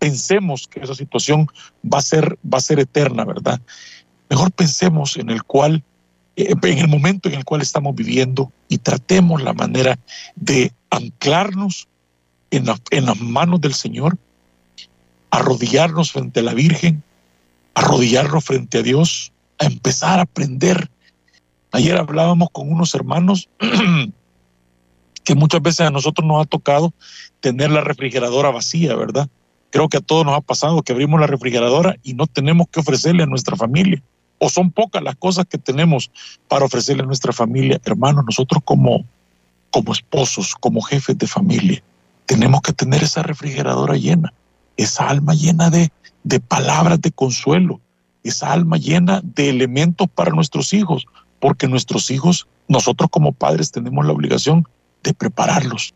pensemos 0.00 0.66
que 0.66 0.80
esa 0.80 0.96
situación 0.96 1.46
va 1.84 1.98
a 1.98 2.02
ser, 2.02 2.36
va 2.42 2.58
a 2.58 2.60
ser 2.60 2.80
eterna, 2.80 3.24
¿verdad? 3.24 3.60
Mejor 4.28 4.50
pensemos 4.50 5.16
en 5.16 5.30
el 5.30 5.44
cual, 5.44 5.84
eh, 6.34 6.54
en 6.60 6.78
el 6.78 6.88
momento 6.88 7.28
en 7.28 7.36
el 7.36 7.44
cual 7.44 7.62
estamos 7.62 7.94
viviendo 7.94 8.50
y 8.68 8.78
tratemos 8.78 9.44
la 9.44 9.52
manera 9.52 9.96
de 10.34 10.72
anclarnos 10.90 11.86
en, 12.50 12.66
en 12.90 13.06
las 13.06 13.20
manos 13.20 13.60
del 13.60 13.74
Señor, 13.74 14.18
arrodillarnos 15.30 16.10
frente 16.10 16.40
a 16.40 16.42
la 16.42 16.54
Virgen, 16.54 17.04
arrodillarnos 17.74 18.44
frente 18.44 18.78
a 18.78 18.82
Dios, 18.82 19.30
a 19.60 19.66
empezar 19.66 20.18
a 20.18 20.22
aprender. 20.22 20.90
Ayer 21.70 21.96
hablábamos 21.96 22.48
con 22.50 22.72
unos 22.72 22.92
hermanos 22.96 23.48
que 25.24 25.34
muchas 25.34 25.62
veces 25.62 25.80
a 25.80 25.90
nosotros 25.90 26.26
nos 26.26 26.42
ha 26.42 26.44
tocado 26.44 26.92
tener 27.40 27.70
la 27.70 27.80
refrigeradora 27.80 28.50
vacía, 28.50 28.94
¿verdad? 28.94 29.28
Creo 29.70 29.88
que 29.88 29.96
a 29.96 30.00
todos 30.00 30.24
nos 30.24 30.36
ha 30.36 30.40
pasado 30.40 30.82
que 30.82 30.92
abrimos 30.92 31.18
la 31.18 31.26
refrigeradora 31.26 31.96
y 32.02 32.12
no 32.12 32.26
tenemos 32.26 32.68
que 32.68 32.80
ofrecerle 32.80 33.24
a 33.24 33.26
nuestra 33.26 33.56
familia. 33.56 34.02
O 34.38 34.48
son 34.50 34.70
pocas 34.70 35.02
las 35.02 35.16
cosas 35.16 35.46
que 35.46 35.58
tenemos 35.58 36.10
para 36.46 36.66
ofrecerle 36.66 37.02
a 37.02 37.06
nuestra 37.06 37.32
familia. 37.32 37.80
Hermanos, 37.84 38.24
nosotros 38.26 38.62
como, 38.64 39.04
como 39.70 39.92
esposos, 39.92 40.54
como 40.60 40.82
jefes 40.82 41.16
de 41.18 41.26
familia, 41.26 41.82
tenemos 42.26 42.60
que 42.60 42.72
tener 42.72 43.02
esa 43.02 43.22
refrigeradora 43.22 43.96
llena, 43.96 44.32
esa 44.76 45.08
alma 45.08 45.34
llena 45.34 45.70
de, 45.70 45.90
de 46.22 46.40
palabras 46.40 47.00
de 47.00 47.10
consuelo, 47.10 47.80
esa 48.22 48.52
alma 48.52 48.76
llena 48.76 49.22
de 49.24 49.48
elementos 49.48 50.08
para 50.14 50.30
nuestros 50.30 50.72
hijos, 50.72 51.06
porque 51.40 51.66
nuestros 51.66 52.10
hijos, 52.10 52.46
nosotros 52.68 53.10
como 53.10 53.32
padres 53.32 53.70
tenemos 53.70 54.04
la 54.06 54.12
obligación 54.12 54.66
de 55.04 55.14
prepararlos. 55.14 55.94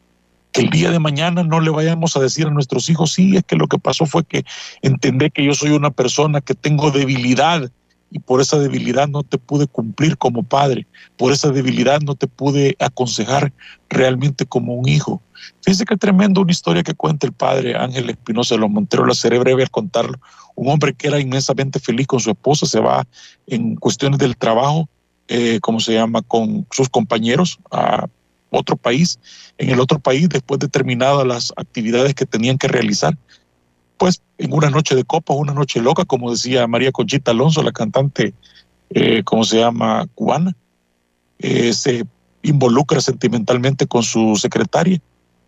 Que 0.53 0.61
el 0.62 0.71
día 0.71 0.90
de 0.90 0.99
mañana 0.99 1.42
no 1.42 1.61
le 1.61 1.71
vayamos 1.71 2.16
a 2.16 2.21
decir 2.21 2.47
a 2.47 2.51
nuestros 2.51 2.88
hijos, 2.88 3.12
sí, 3.12 3.37
es 3.37 3.44
que 3.44 3.57
lo 3.57 3.66
que 3.66 3.79
pasó 3.79 4.07
fue 4.07 4.25
que 4.25 4.44
entendé 4.83 5.31
que 5.31 5.44
yo 5.44 5.55
soy 5.55 5.71
una 5.71 5.90
persona 5.90 6.40
que 6.40 6.55
tengo 6.55 6.90
debilidad 6.90 7.71
y 8.11 8.21
por 8.21 8.40
esa 8.40 8.59
debilidad 8.59 9.09
no 9.09 9.23
te 9.23 9.37
pude 9.37 9.66
cumplir 9.66 10.16
como 10.16 10.42
padre, 10.42 10.87
por 11.16 11.33
esa 11.33 11.51
debilidad 11.51 12.01
no 12.01 12.14
te 12.14 12.27
pude 12.27 12.77
aconsejar 12.79 13.53
realmente 13.90 14.47
como 14.47 14.75
un 14.75 14.88
hijo. 14.88 15.21
Fíjense 15.62 15.85
qué 15.85 15.97
tremendo 15.97 16.40
una 16.40 16.53
historia 16.53 16.83
que 16.83 16.94
cuenta 16.94 17.27
el 17.27 17.33
padre 17.33 17.77
Ángel 17.77 18.09
Espinosa 18.09 18.55
de 18.55 18.61
los 18.61 18.71
Monteros, 18.71 19.07
la 19.07 19.14
seré 19.14 19.38
breve 19.38 19.62
al 19.62 19.71
contarlo. 19.71 20.18
Un 20.55 20.68
hombre 20.71 20.94
que 20.94 21.09
era 21.09 21.21
inmensamente 21.21 21.79
feliz 21.79 22.07
con 22.07 22.21
su 22.21 22.31
esposa, 22.31 22.66
se 22.66 22.81
va 22.81 23.07
en 23.47 23.77
cuestiones 23.77 24.18
del 24.18 24.37
trabajo, 24.37 24.88
eh, 25.29 25.59
¿cómo 25.61 25.79
se 25.79 25.92
llama?, 25.92 26.23
con 26.23 26.66
sus 26.71 26.88
compañeros 26.88 27.59
a 27.71 28.07
otro 28.50 28.76
país, 28.76 29.18
en 29.58 29.70
el 29.70 29.80
otro 29.80 29.98
país, 29.98 30.28
después 30.28 30.61
de 30.61 30.68
terminadas 30.68 31.26
las 31.26 31.52
actividades 31.56 32.14
que 32.14 32.26
tenían 32.26 32.58
que 32.58 32.68
realizar, 32.68 33.16
pues 33.98 34.22
en 34.38 34.52
una 34.52 34.70
noche 34.70 34.94
de 34.94 35.04
copa, 35.04 35.34
una 35.34 35.52
noche 35.52 35.80
loca, 35.80 36.04
como 36.04 36.30
decía 36.30 36.66
María 36.66 36.92
Conchita 36.92 37.32
Alonso, 37.32 37.62
la 37.62 37.72
cantante, 37.72 38.32
eh, 38.90 39.22
¿cómo 39.24 39.44
se 39.44 39.58
llama?, 39.58 40.06
cubana, 40.14 40.54
eh, 41.40 41.72
se 41.72 42.06
involucra 42.42 43.00
sentimentalmente 43.00 43.87
con 43.87 44.02
su 44.02 44.37
secretaria. 44.37 45.00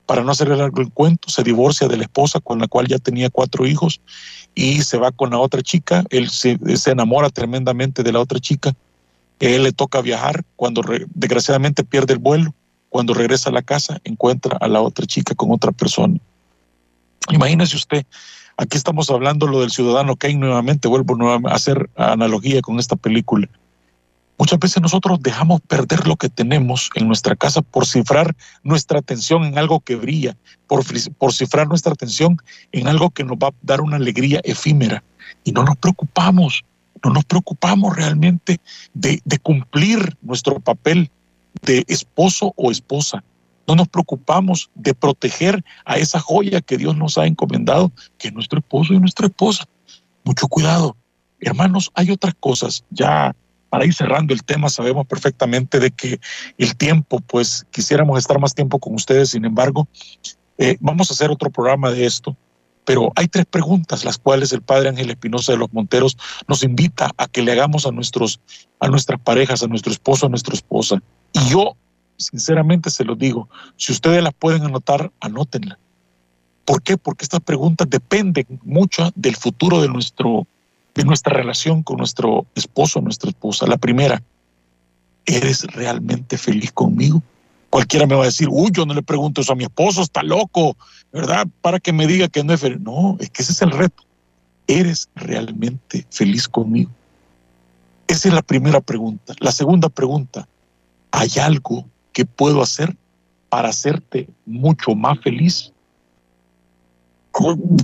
Para 0.07 0.25
no 0.25 0.33
hacer 0.33 0.49
largo 0.49 0.81
el 0.81 0.91
cuento, 0.91 1.29
se 1.31 1.45
divorcia 1.45 1.87
de 1.87 1.97
la 1.97 2.03
esposa 2.03 2.41
con 2.41 2.59
la 2.59 2.67
cual 2.67 2.89
ya 2.89 2.99
tenía 2.99 3.31
cuatro 3.31 3.65
hijos 3.65 4.01
y 4.57 4.83
se 4.83 4.99
va 4.99 5.13
con 5.13 5.31
la 5.31 5.39
otra 5.39 5.63
chica. 5.63 6.05
Él 6.11 6.29
se, 6.31 6.59
se 6.77 6.91
enamora 6.91 7.31
tremendamente 7.31 8.03
de 8.03 8.13
la 8.13 8.19
otra 8.19 8.41
chica. 8.41 8.75
Él 9.39 9.63
le 9.63 9.73
toca 9.73 10.01
viajar 10.01 10.45
cuando 10.57 10.83
desgraciadamente 11.15 11.85
pierde 11.85 12.15
el 12.15 12.19
vuelo 12.19 12.53
cuando 12.91 13.15
regresa 13.15 13.49
a 13.49 13.53
la 13.53 13.63
casa 13.63 14.01
encuentra 14.05 14.59
a 14.61 14.69
la 14.69 14.83
otra 14.83 15.07
chica 15.07 15.35
con 15.35 15.51
otra 15.51 15.73
persona. 15.73 16.19
Imagínese 17.31 17.77
usted, 17.77 18.05
aquí 18.57 18.77
estamos 18.77 19.09
hablando 19.09 19.47
lo 19.47 19.61
del 19.61 19.71
ciudadano 19.71 20.17
Kane 20.17 20.35
nuevamente, 20.35 20.89
vuelvo 20.89 21.17
a 21.49 21.55
hacer 21.55 21.89
analogía 21.97 22.61
con 22.61 22.79
esta 22.79 22.97
película. 22.97 23.49
Muchas 24.41 24.59
veces 24.59 24.83
nosotros 24.83 25.23
dejamos 25.23 25.61
perder 25.61 26.09
lo 26.09 26.17
que 26.17 26.31
tenemos 26.31 26.89
en 26.95 27.07
nuestra 27.07 27.37
casa 27.37 27.61
por 27.61 27.87
cifrar 27.87 28.35
nuestra 28.63 28.99
atención 28.99 29.45
en 29.45 29.59
algo 29.59 29.81
que 29.81 29.97
brilla, 29.97 30.35
por, 30.67 30.83
por 31.19 31.33
cifrar 31.35 31.69
nuestra 31.69 31.93
atención 31.93 32.39
en 32.73 32.89
algo 32.89 33.11
que 33.11 33.23
nos 33.23 33.37
va 33.37 33.49
a 33.49 33.55
dar 33.61 33.83
una 33.83 33.97
alegría 33.97 34.41
efímera. 34.43 35.05
Y 35.45 35.53
no 35.53 35.63
nos 35.63 35.77
preocupamos, 35.77 36.65
no 37.05 37.11
nos 37.11 37.27
preocupamos 37.27 37.95
realmente 37.95 38.61
de, 38.95 39.21
de 39.27 39.39
cumplir 39.39 40.17
nuestro 40.23 40.59
papel 40.59 41.11
de 41.63 41.85
esposo 41.89 42.53
o 42.57 42.71
esposa. 42.71 43.23
No 43.67 43.77
nos 43.77 43.89
preocupamos 43.89 44.71
de 44.75 44.95
proteger 44.95 45.65
a 45.85 45.97
esa 45.97 46.19
joya 46.19 46.61
que 46.61 46.77
Dios 46.77 46.97
nos 46.97 47.19
ha 47.19 47.27
encomendado, 47.27 47.93
que 48.19 48.29
es 48.29 48.35
nuestro 48.35 48.59
esposo 48.59 48.95
y 48.95 48.99
nuestra 48.99 49.27
esposa. 49.27 49.65
Mucho 50.25 50.49
cuidado. 50.49 50.97
Hermanos, 51.41 51.91
hay 51.95 52.11
otras 52.11 52.35
cosas. 52.39 52.85
Ya 52.91 53.35
para 53.71 53.87
ir 53.87 53.95
cerrando 53.95 54.35
el 54.35 54.43
tema, 54.43 54.69
sabemos 54.69 55.07
perfectamente 55.07 55.79
de 55.79 55.93
que 55.93 56.21
el 56.59 56.77
tiempo, 56.77 57.21
pues 57.21 57.65
quisiéramos 57.71 58.19
estar 58.19 58.39
más 58.41 58.55
tiempo 58.55 58.79
con 58.81 58.95
ustedes, 58.95 59.31
sin 59.31 59.45
embargo, 59.45 59.89
eh, 60.59 60.77
vamos 60.81 61.11
a 61.11 61.15
hacer 61.15 61.31
otro 61.31 61.51
programa 61.51 61.91
de 61.91 62.05
esto. 62.05 62.37
Pero 62.85 63.13
hay 63.15 63.29
tres 63.29 63.47
preguntas 63.47 64.05
las 64.05 64.19
cuales 64.19 64.53
el 64.53 64.63
padre 64.63 64.89
Ángel 64.89 65.11
Espinosa 65.11 65.53
de 65.53 65.59
los 65.59 65.73
Monteros 65.73 66.17
nos 66.49 66.65
invita 66.65 67.13
a 67.17 67.29
que 67.29 67.43
le 67.43 67.53
hagamos 67.53 67.87
a, 67.87 67.93
nuestros, 67.93 68.41
a 68.81 68.89
nuestras 68.89 69.21
parejas, 69.21 69.63
a 69.63 69.69
nuestro 69.69 69.93
esposo, 69.93 70.27
a 70.27 70.29
nuestra 70.29 70.55
esposa. 70.55 71.01
Y 71.33 71.49
yo, 71.49 71.77
sinceramente 72.17 72.91
se 72.91 73.05
lo 73.05 73.15
digo, 73.15 73.49
si 73.77 73.93
ustedes 73.93 74.23
las 74.23 74.35
pueden 74.35 74.63
anotar, 74.63 75.11
anótenla. 75.21 75.79
¿Por 76.65 76.83
qué? 76.83 76.97
Porque 76.97 77.25
estas 77.25 77.41
preguntas 77.41 77.89
dependen 77.91 78.47
mucho 78.63 79.11
del 79.15 79.37
futuro 79.37 79.81
de, 79.81 79.89
nuestro, 79.89 80.47
de 80.95 81.05
nuestra 81.05 81.35
relación 81.35 81.83
con 81.83 81.97
nuestro 81.97 82.47
esposo, 82.55 83.01
nuestra 83.01 83.31
esposa. 83.31 83.67
La 83.67 83.77
primera, 83.77 84.23
¿eres 85.27 85.65
realmente 85.65 86.39
feliz 86.39 86.71
conmigo? 86.73 87.23
Cualquiera 87.71 88.07
me 88.07 88.17
va 88.17 88.23
a 88.23 88.27
decir, 88.27 88.49
uy, 88.51 88.71
yo 88.73 88.85
no 88.85 88.95
le 88.95 89.03
pregunto 89.03 89.41
eso 89.41 89.53
a 89.53 89.57
mi 89.57 89.65
esposo, 89.65 90.03
está 90.03 90.23
loco, 90.23 90.77
¿verdad? 91.13 91.47
Para 91.61 91.79
que 91.79 91.93
me 91.93 92.07
diga 92.07 92.29
que 92.29 92.43
no 92.43 92.53
es 92.53 92.61
feliz. 92.61 92.81
No, 92.81 93.17
es 93.21 93.31
que 93.31 93.43
ese 93.43 93.53
es 93.53 93.63
el 93.63 93.71
reto. 93.71 94.03
¿Eres 94.67 95.09
realmente 95.15 96.07
feliz 96.11 96.49
conmigo? 96.49 96.91
Esa 98.07 98.29
es 98.29 98.35
la 98.35 98.43
primera 98.43 98.81
pregunta. 98.81 99.35
La 99.39 99.53
segunda 99.53 99.89
pregunta, 99.89 100.49
¿hay 101.11 101.31
algo 101.41 101.89
que 102.13 102.25
puedo 102.25 102.63
hacer 102.63 102.97
para 103.49 103.69
hacerte 103.69 104.29
mucho 104.47 104.95
más 104.95 105.19
feliz? 105.21 105.73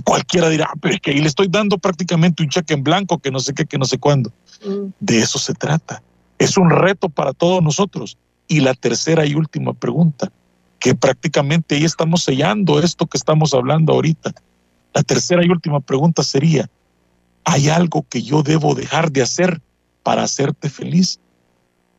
Cualquiera 0.03 0.49
dirá, 0.49 0.67
ah, 0.69 0.75
pero 0.81 0.95
es 0.95 1.01
que 1.01 1.11
ahí 1.11 1.19
le 1.19 1.27
estoy 1.27 1.47
dando 1.49 1.77
prácticamente 1.77 2.43
un 2.43 2.49
cheque 2.49 2.73
en 2.73 2.83
blanco 2.83 3.17
que 3.17 3.31
no 3.31 3.39
sé 3.39 3.53
qué, 3.53 3.65
que 3.65 3.77
no 3.77 3.85
sé 3.85 3.97
cuándo. 3.97 4.31
Mm. 4.65 4.89
De 4.99 5.19
eso 5.19 5.39
se 5.39 5.53
trata. 5.53 6.01
Es 6.37 6.57
un 6.57 6.69
reto 6.69 7.09
para 7.09 7.33
todos 7.33 7.63
nosotros. 7.63 8.17
Y 8.47 8.59
la 8.59 8.73
tercera 8.73 9.25
y 9.25 9.35
última 9.35 9.73
pregunta, 9.73 10.31
que 10.79 10.95
prácticamente 10.95 11.75
ahí 11.75 11.85
estamos 11.85 12.23
sellando 12.23 12.79
esto 12.79 13.07
que 13.07 13.17
estamos 13.17 13.53
hablando 13.53 13.93
ahorita. 13.93 14.33
La 14.93 15.03
tercera 15.03 15.45
y 15.45 15.49
última 15.49 15.79
pregunta 15.79 16.23
sería, 16.23 16.69
¿hay 17.43 17.69
algo 17.69 18.05
que 18.09 18.21
yo 18.21 18.43
debo 18.43 18.75
dejar 18.75 19.11
de 19.11 19.21
hacer 19.21 19.61
para 20.03 20.23
hacerte 20.23 20.69
feliz? 20.69 21.19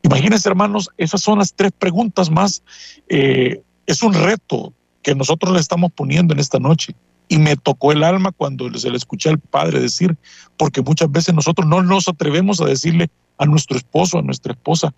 Imagínense, 0.01 0.47
hermanos, 0.47 0.89
esas 0.97 1.21
son 1.21 1.39
las 1.39 1.53
tres 1.53 1.71
preguntas 1.77 2.29
más. 2.29 2.63
Eh, 3.09 3.61
es 3.85 4.01
un 4.03 4.13
reto 4.13 4.73
que 5.01 5.15
nosotros 5.15 5.53
le 5.53 5.59
estamos 5.59 5.91
poniendo 5.91 6.33
en 6.33 6.39
esta 6.39 6.59
noche. 6.59 6.95
Y 7.27 7.37
me 7.37 7.55
tocó 7.55 7.91
el 7.91 8.03
alma 8.03 8.31
cuando 8.31 8.73
se 8.77 8.89
le 8.89 8.97
escuché 8.97 9.29
al 9.29 9.39
padre 9.39 9.79
decir, 9.79 10.17
porque 10.57 10.81
muchas 10.81 11.11
veces 11.11 11.35
nosotros 11.35 11.67
no 11.67 11.83
nos 11.83 12.07
atrevemos 12.07 12.59
a 12.59 12.65
decirle 12.65 13.09
a 13.37 13.45
nuestro 13.45 13.77
esposo, 13.77 14.17
a 14.17 14.23
nuestra 14.23 14.53
esposa, 14.53 14.93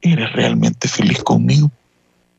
¿Eres 0.00 0.32
realmente 0.32 0.88
feliz 0.88 1.22
conmigo? 1.22 1.70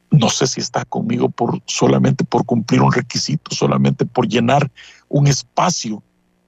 No 0.10 0.30
sé 0.30 0.48
si 0.48 0.62
está 0.62 0.86
conmigo 0.86 1.30
por, 1.30 1.62
solamente 1.66 2.24
por 2.24 2.46
cumplir 2.46 2.82
un 2.82 2.92
requisito, 2.92 3.54
solamente 3.54 4.06
por 4.06 4.28
llenar 4.28 4.72
un 5.10 5.28
espacio. 5.28 6.02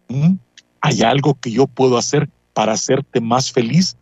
¿Mm? 0.07 0.35
¿Hay 0.81 1.01
algo 1.01 1.37
que 1.39 1.51
yo 1.51 1.67
puedo 1.67 1.97
hacer 1.97 2.29
para 2.53 2.73
hacerte 2.73 3.19
más 3.19 3.51
feliz? 3.51 3.97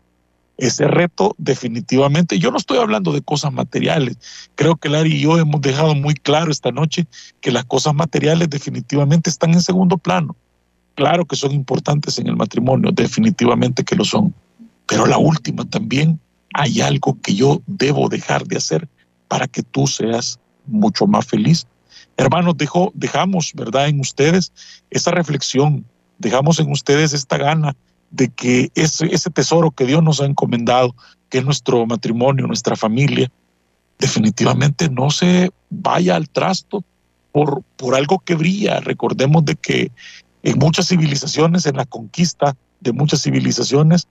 Ese 0.58 0.88
reto 0.88 1.36
definitivamente, 1.38 2.40
yo 2.40 2.50
no 2.50 2.58
estoy 2.58 2.78
hablando 2.78 3.12
de 3.12 3.22
cosas 3.22 3.52
materiales. 3.52 4.18
Creo 4.56 4.74
que 4.74 4.88
Larry 4.88 5.14
y 5.14 5.20
yo 5.20 5.38
hemos 5.38 5.60
dejado 5.60 5.94
muy 5.94 6.14
claro 6.14 6.50
esta 6.50 6.72
noche 6.72 7.06
que 7.40 7.52
las 7.52 7.64
cosas 7.64 7.94
materiales 7.94 8.50
definitivamente 8.50 9.30
están 9.30 9.54
en 9.54 9.62
segundo 9.62 9.98
plano. 9.98 10.34
Claro 10.96 11.26
que 11.26 11.36
son 11.36 11.52
importantes 11.52 12.18
en 12.18 12.26
el 12.26 12.36
matrimonio, 12.36 12.90
definitivamente 12.90 13.84
que 13.84 13.94
lo 13.94 14.04
son. 14.04 14.34
Pero 14.88 15.06
la 15.06 15.16
última 15.16 15.64
también 15.64 16.18
hay 16.54 16.80
algo 16.80 17.16
que 17.22 17.36
yo 17.36 17.62
debo 17.68 18.08
dejar 18.08 18.44
de 18.44 18.56
hacer 18.56 18.88
para 19.28 19.46
que 19.46 19.62
tú 19.62 19.86
seas 19.86 20.40
mucho 20.66 21.06
más 21.06 21.24
feliz. 21.24 21.68
Hermanos, 22.16 22.56
dejo, 22.56 22.90
dejamos, 22.96 23.52
¿verdad?, 23.54 23.86
en 23.86 24.00
ustedes 24.00 24.52
esa 24.90 25.12
reflexión, 25.12 25.84
dejamos 26.18 26.58
en 26.58 26.72
ustedes 26.72 27.12
esta 27.12 27.38
gana 27.38 27.76
de 28.10 28.28
que 28.28 28.70
ese, 28.74 29.06
ese 29.06 29.30
tesoro 29.30 29.70
que 29.70 29.84
Dios 29.84 30.02
nos 30.02 30.20
ha 30.20 30.26
encomendado, 30.26 30.94
que 31.28 31.38
es 31.38 31.44
nuestro 31.44 31.84
matrimonio, 31.86 32.46
nuestra 32.46 32.76
familia, 32.76 33.30
definitivamente 33.98 34.88
no 34.88 35.10
se 35.10 35.50
vaya 35.70 36.16
al 36.16 36.28
trasto 36.28 36.84
por, 37.32 37.62
por 37.76 37.94
algo 37.94 38.20
que 38.20 38.34
brilla. 38.34 38.80
Recordemos 38.80 39.44
de 39.44 39.56
que 39.56 39.90
en 40.42 40.58
muchas 40.58 40.88
civilizaciones, 40.88 41.66
en 41.66 41.76
la 41.76 41.84
conquista 41.84 42.56
de 42.80 42.92
muchas 42.92 43.22
civilizaciones, 43.22 44.08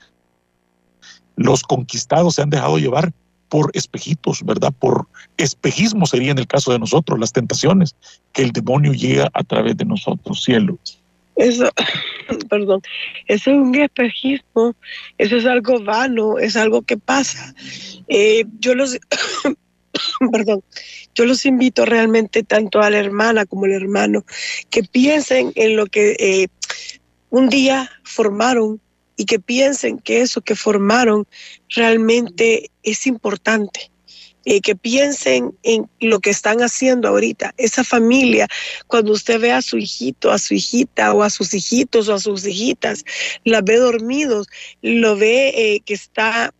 los 1.36 1.64
conquistados 1.64 2.36
se 2.36 2.42
han 2.42 2.50
dejado 2.50 2.78
llevar 2.78 3.14
por 3.50 3.72
espejitos, 3.74 4.44
¿verdad? 4.44 4.74
Por 4.78 5.08
espejismo 5.38 6.06
sería 6.06 6.32
en 6.32 6.40
el 6.40 6.48
caso 6.48 6.72
de 6.72 6.80
nosotros, 6.80 7.20
las 7.20 7.32
tentaciones 7.32 7.96
que 8.34 8.44
el 8.44 8.52
demonio 8.52 8.94
llega 8.94 9.30
a 9.34 9.44
través 9.44 9.78
de 9.78 9.86
nosotros, 9.86 10.44
cielo. 10.44 10.78
Eso, 11.38 11.72
perdón, 12.50 12.82
eso 13.28 13.52
es 13.52 13.58
un 13.58 13.76
espejismo, 13.76 14.76
eso 15.18 15.38
es 15.38 15.46
algo 15.46 15.80
vano, 15.84 16.40
es 16.40 16.56
algo 16.56 16.82
que 16.82 16.98
pasa. 16.98 17.54
Eh, 18.08 18.44
yo 18.60 18.74
los, 18.76 18.98
perdón, 20.32 20.64
yo 21.14 21.26
los 21.26 21.46
invito 21.46 21.86
realmente 21.86 22.44
tanto 22.44 22.82
a 22.82 22.90
la 22.90 22.98
hermana 22.98 23.46
como 23.46 23.66
al 23.66 23.74
hermano 23.74 24.26
que 24.70 24.84
piensen 24.84 25.52
en 25.56 25.76
lo 25.76 25.86
que 25.86 26.16
eh, 26.20 26.48
un 27.30 27.50
día 27.50 27.90
formaron 28.04 28.82
y 29.16 29.26
que 29.26 29.40
piensen 29.40 30.00
que 30.00 30.22
eso 30.22 30.42
que 30.42 30.56
formaron 30.56 31.28
realmente 31.70 32.72
es 32.84 33.08
importante. 33.08 33.92
Eh, 34.50 34.62
que 34.62 34.78
piensen 34.78 35.58
en 35.64 35.90
lo 36.00 36.22
que 36.22 36.30
están 36.30 36.60
haciendo 36.60 37.10
ahorita. 37.10 37.54
Esa 37.58 37.84
familia, 37.84 38.48
cuando 38.88 39.12
usted 39.12 39.42
ve 39.42 39.52
a 39.52 39.62
su 39.62 39.78
hijito, 39.78 40.32
a 40.32 40.38
su 40.38 40.54
hijita 40.54 41.14
o 41.14 41.22
a 41.22 41.30
sus 41.30 41.54
hijitos 41.54 42.08
o 42.08 42.14
a 42.14 42.20
sus 42.22 42.48
hijitas, 42.48 43.04
la 43.44 43.60
ve 43.60 43.76
dormidos, 43.76 44.48
lo 44.82 45.18
ve 45.18 45.50
eh, 45.50 45.82
que, 45.82 45.94
está, 45.94 46.54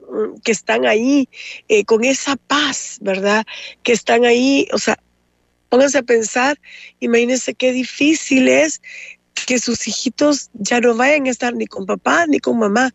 que 0.44 0.52
están 0.52 0.86
ahí 0.86 1.30
eh, 1.70 1.86
con 1.86 2.04
esa 2.04 2.36
paz, 2.36 2.98
¿verdad? 3.00 3.46
Que 3.84 3.94
están 3.94 4.26
ahí, 4.26 4.68
o 4.74 4.80
sea, 4.80 5.00
pónganse 5.70 6.00
a 6.00 6.04
pensar, 6.04 6.60
imagínense 7.00 7.54
qué 7.54 7.72
difícil 7.72 8.50
es 8.50 8.82
que 9.46 9.60
sus 9.60 9.88
hijitos 9.88 10.50
ya 10.56 10.82
no 10.82 10.94
vayan 10.94 11.28
a 11.28 11.30
estar 11.30 11.56
ni 11.56 11.68
con 11.68 11.86
papá 11.86 12.28
ni 12.28 12.40
con 12.40 12.60
mamá, 12.60 12.94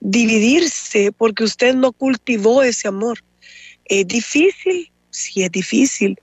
dividirse 0.00 1.12
porque 1.12 1.44
usted 1.44 1.74
no 1.74 1.92
cultivó 1.92 2.62
ese 2.62 2.88
amor. 2.88 3.22
¿Es 3.90 4.06
difícil? 4.06 4.90
Sí, 5.10 5.42
es 5.42 5.50
difícil. 5.50 6.18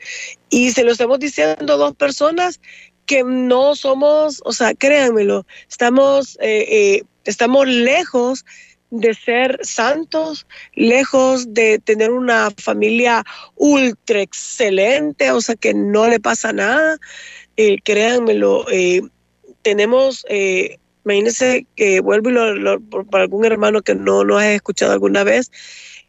Y 0.50 0.72
se 0.72 0.84
lo 0.84 0.94
estamos 0.94 1.20
diciendo 1.20 1.78
dos 1.78 1.94
personas 1.96 2.62
que 3.06 3.24
no 3.24 3.76
somos, 3.76 4.42
o 4.46 4.54
sea, 4.54 4.74
créanmelo, 4.74 5.46
estamos, 5.70 6.38
eh, 6.42 6.66
eh, 6.70 7.04
estamos 7.26 7.68
lejos 7.68 8.46
de 8.90 9.14
ser 9.14 9.60
santos, 9.64 10.48
lejos 10.76 11.54
de 11.54 11.80
tener 11.80 12.12
una 12.12 12.52
familia 12.58 13.26
ultra 13.56 14.22
excelente, 14.22 15.32
o 15.32 15.42
sea, 15.42 15.56
que 15.56 15.74
no 15.74 16.08
le 16.08 16.22
pasa 16.22 16.54
nada. 16.54 16.98
Eh, 17.58 17.78
créanmelo, 17.84 18.66
tenemos, 19.62 20.26
imagínense 21.04 21.66
que 21.76 22.00
vuelvo 22.00 22.30
y 22.30 22.34
lo, 22.34 22.80
para 23.10 23.24
algún 23.24 23.46
hermano 23.46 23.82
que 23.82 23.96
no 23.96 24.24
nos 24.24 24.42
haya 24.42 24.54
escuchado 24.54 24.94
alguna 24.94 25.26
vez, 25.26 25.52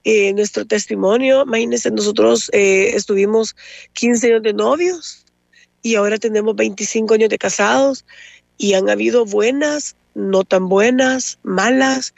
eh, 0.05 0.33
nuestro 0.33 0.65
testimonio, 0.65 1.43
imagínense, 1.43 1.91
nosotros 1.91 2.51
eh, 2.53 2.93
estuvimos 2.95 3.57
15 3.95 4.29
años 4.29 4.43
de 4.43 4.53
novios 4.53 5.27
y 5.83 5.97
ahora 5.97 6.19
tenemos 6.19 6.55
25 6.57 7.15
años 7.15 7.29
de 7.29 7.39
casados 7.39 8.05
y 8.57 8.75
han 8.75 8.89
habido 8.89 9.25
buenas, 9.25 9.97
no 10.15 10.45
tan 10.45 10.69
buenas, 10.69 11.39
malas 11.43 12.15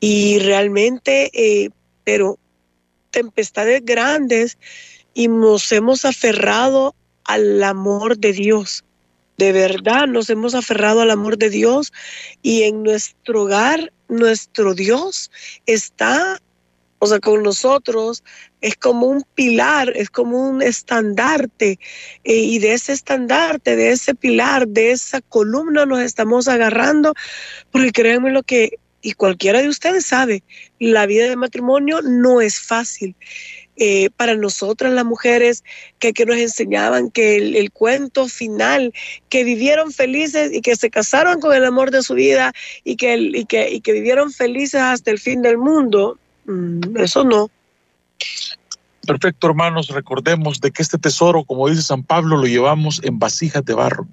y 0.00 0.38
realmente, 0.38 1.30
eh, 1.32 1.70
pero 2.04 2.38
tempestades 3.10 3.84
grandes 3.84 4.58
y 5.14 5.28
nos 5.28 5.70
hemos 5.72 6.04
aferrado 6.04 6.94
al 7.24 7.62
amor 7.62 8.18
de 8.18 8.32
Dios. 8.32 8.84
De 9.38 9.52
verdad 9.52 10.06
nos 10.06 10.30
hemos 10.30 10.54
aferrado 10.54 11.00
al 11.00 11.10
amor 11.10 11.38
de 11.38 11.50
Dios 11.50 11.92
y 12.42 12.62
en 12.62 12.82
nuestro 12.82 13.42
hogar, 13.42 13.92
nuestro 14.08 14.74
Dios 14.74 15.30
está, 15.66 16.40
o 17.04 17.06
sea, 17.06 17.20
con 17.20 17.42
nosotros, 17.42 18.24
es 18.62 18.76
como 18.76 19.08
un 19.08 19.24
pilar, 19.34 19.92
es 19.94 20.08
como 20.08 20.48
un 20.48 20.62
estandarte. 20.62 21.78
Eh, 22.24 22.34
y 22.34 22.58
de 22.60 22.72
ese 22.72 22.92
estandarte, 22.92 23.76
de 23.76 23.90
ese 23.90 24.14
pilar, 24.14 24.66
de 24.66 24.90
esa 24.92 25.20
columna 25.20 25.84
nos 25.84 26.00
estamos 26.00 26.48
agarrando, 26.48 27.12
porque 27.70 27.92
créanme 27.92 28.30
lo 28.30 28.42
que, 28.42 28.78
y 29.02 29.12
cualquiera 29.12 29.60
de 29.60 29.68
ustedes 29.68 30.06
sabe, 30.06 30.42
la 30.78 31.04
vida 31.04 31.28
de 31.28 31.36
matrimonio 31.36 32.00
no 32.00 32.40
es 32.40 32.58
fácil. 32.58 33.14
eh, 33.76 34.08
para 34.16 34.36
nosotras 34.36 34.92
las 34.92 35.04
mujeres 35.04 35.64
que, 35.98 36.12
nos 36.24 36.36
enseñaban 36.36 37.10
que 37.10 37.36
el, 37.36 37.72
cuento 37.72 38.28
final, 38.28 38.92
que 39.28 39.42
vivieron 39.42 39.90
felices 39.90 40.52
y 40.54 40.60
que 40.60 40.76
se 40.76 40.90
casaron 40.90 41.40
con 41.40 41.52
el 41.56 41.64
amor 41.64 41.90
de 41.90 42.02
su 42.04 42.14
vida 42.14 42.52
y 42.84 42.94
que, 42.94 43.16
y 43.16 43.44
que, 43.46 43.70
y 43.70 43.80
que 43.80 43.92
vivieron 43.92 44.32
felices 44.32 44.80
hasta 44.80 45.10
el 45.10 45.18
fin 45.18 45.42
del 45.42 45.58
mundo, 45.58 46.20
eso 46.96 47.24
no. 47.24 47.50
Perfecto, 49.06 49.48
hermanos, 49.48 49.88
recordemos 49.88 50.60
de 50.60 50.70
que 50.70 50.82
este 50.82 50.98
tesoro, 50.98 51.44
como 51.44 51.68
dice 51.68 51.82
San 51.82 52.02
Pablo, 52.02 52.36
lo 52.36 52.46
llevamos 52.46 53.00
en 53.04 53.18
vasijas 53.18 53.64
de 53.64 53.74
barro 53.74 54.06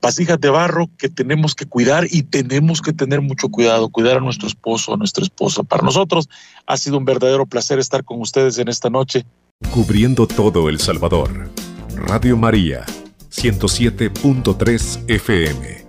vasijas 0.00 0.40
de 0.40 0.50
barro 0.50 0.90
que 0.98 1.08
tenemos 1.08 1.54
que 1.54 1.66
cuidar 1.66 2.06
y 2.10 2.22
tenemos 2.22 2.82
que 2.82 2.92
tener 2.92 3.20
mucho 3.20 3.48
cuidado, 3.48 3.88
cuidar 3.88 4.18
a 4.18 4.20
nuestro 4.20 4.48
esposo, 4.48 4.94
a 4.94 4.96
nuestra 4.96 5.24
esposa. 5.24 5.62
Para 5.62 5.82
nosotros 5.82 6.28
ha 6.66 6.76
sido 6.76 6.98
un 6.98 7.04
verdadero 7.04 7.46
placer 7.46 7.78
estar 7.78 8.04
con 8.04 8.20
ustedes 8.20 8.58
en 8.58 8.68
esta 8.68 8.90
noche. 8.90 9.24
Cubriendo 9.70 10.26
todo 10.26 10.68
El 10.68 10.78
Salvador. 10.78 11.48
Radio 11.96 12.36
María, 12.36 12.84
107.3 13.30 15.04
FM. 15.08 15.83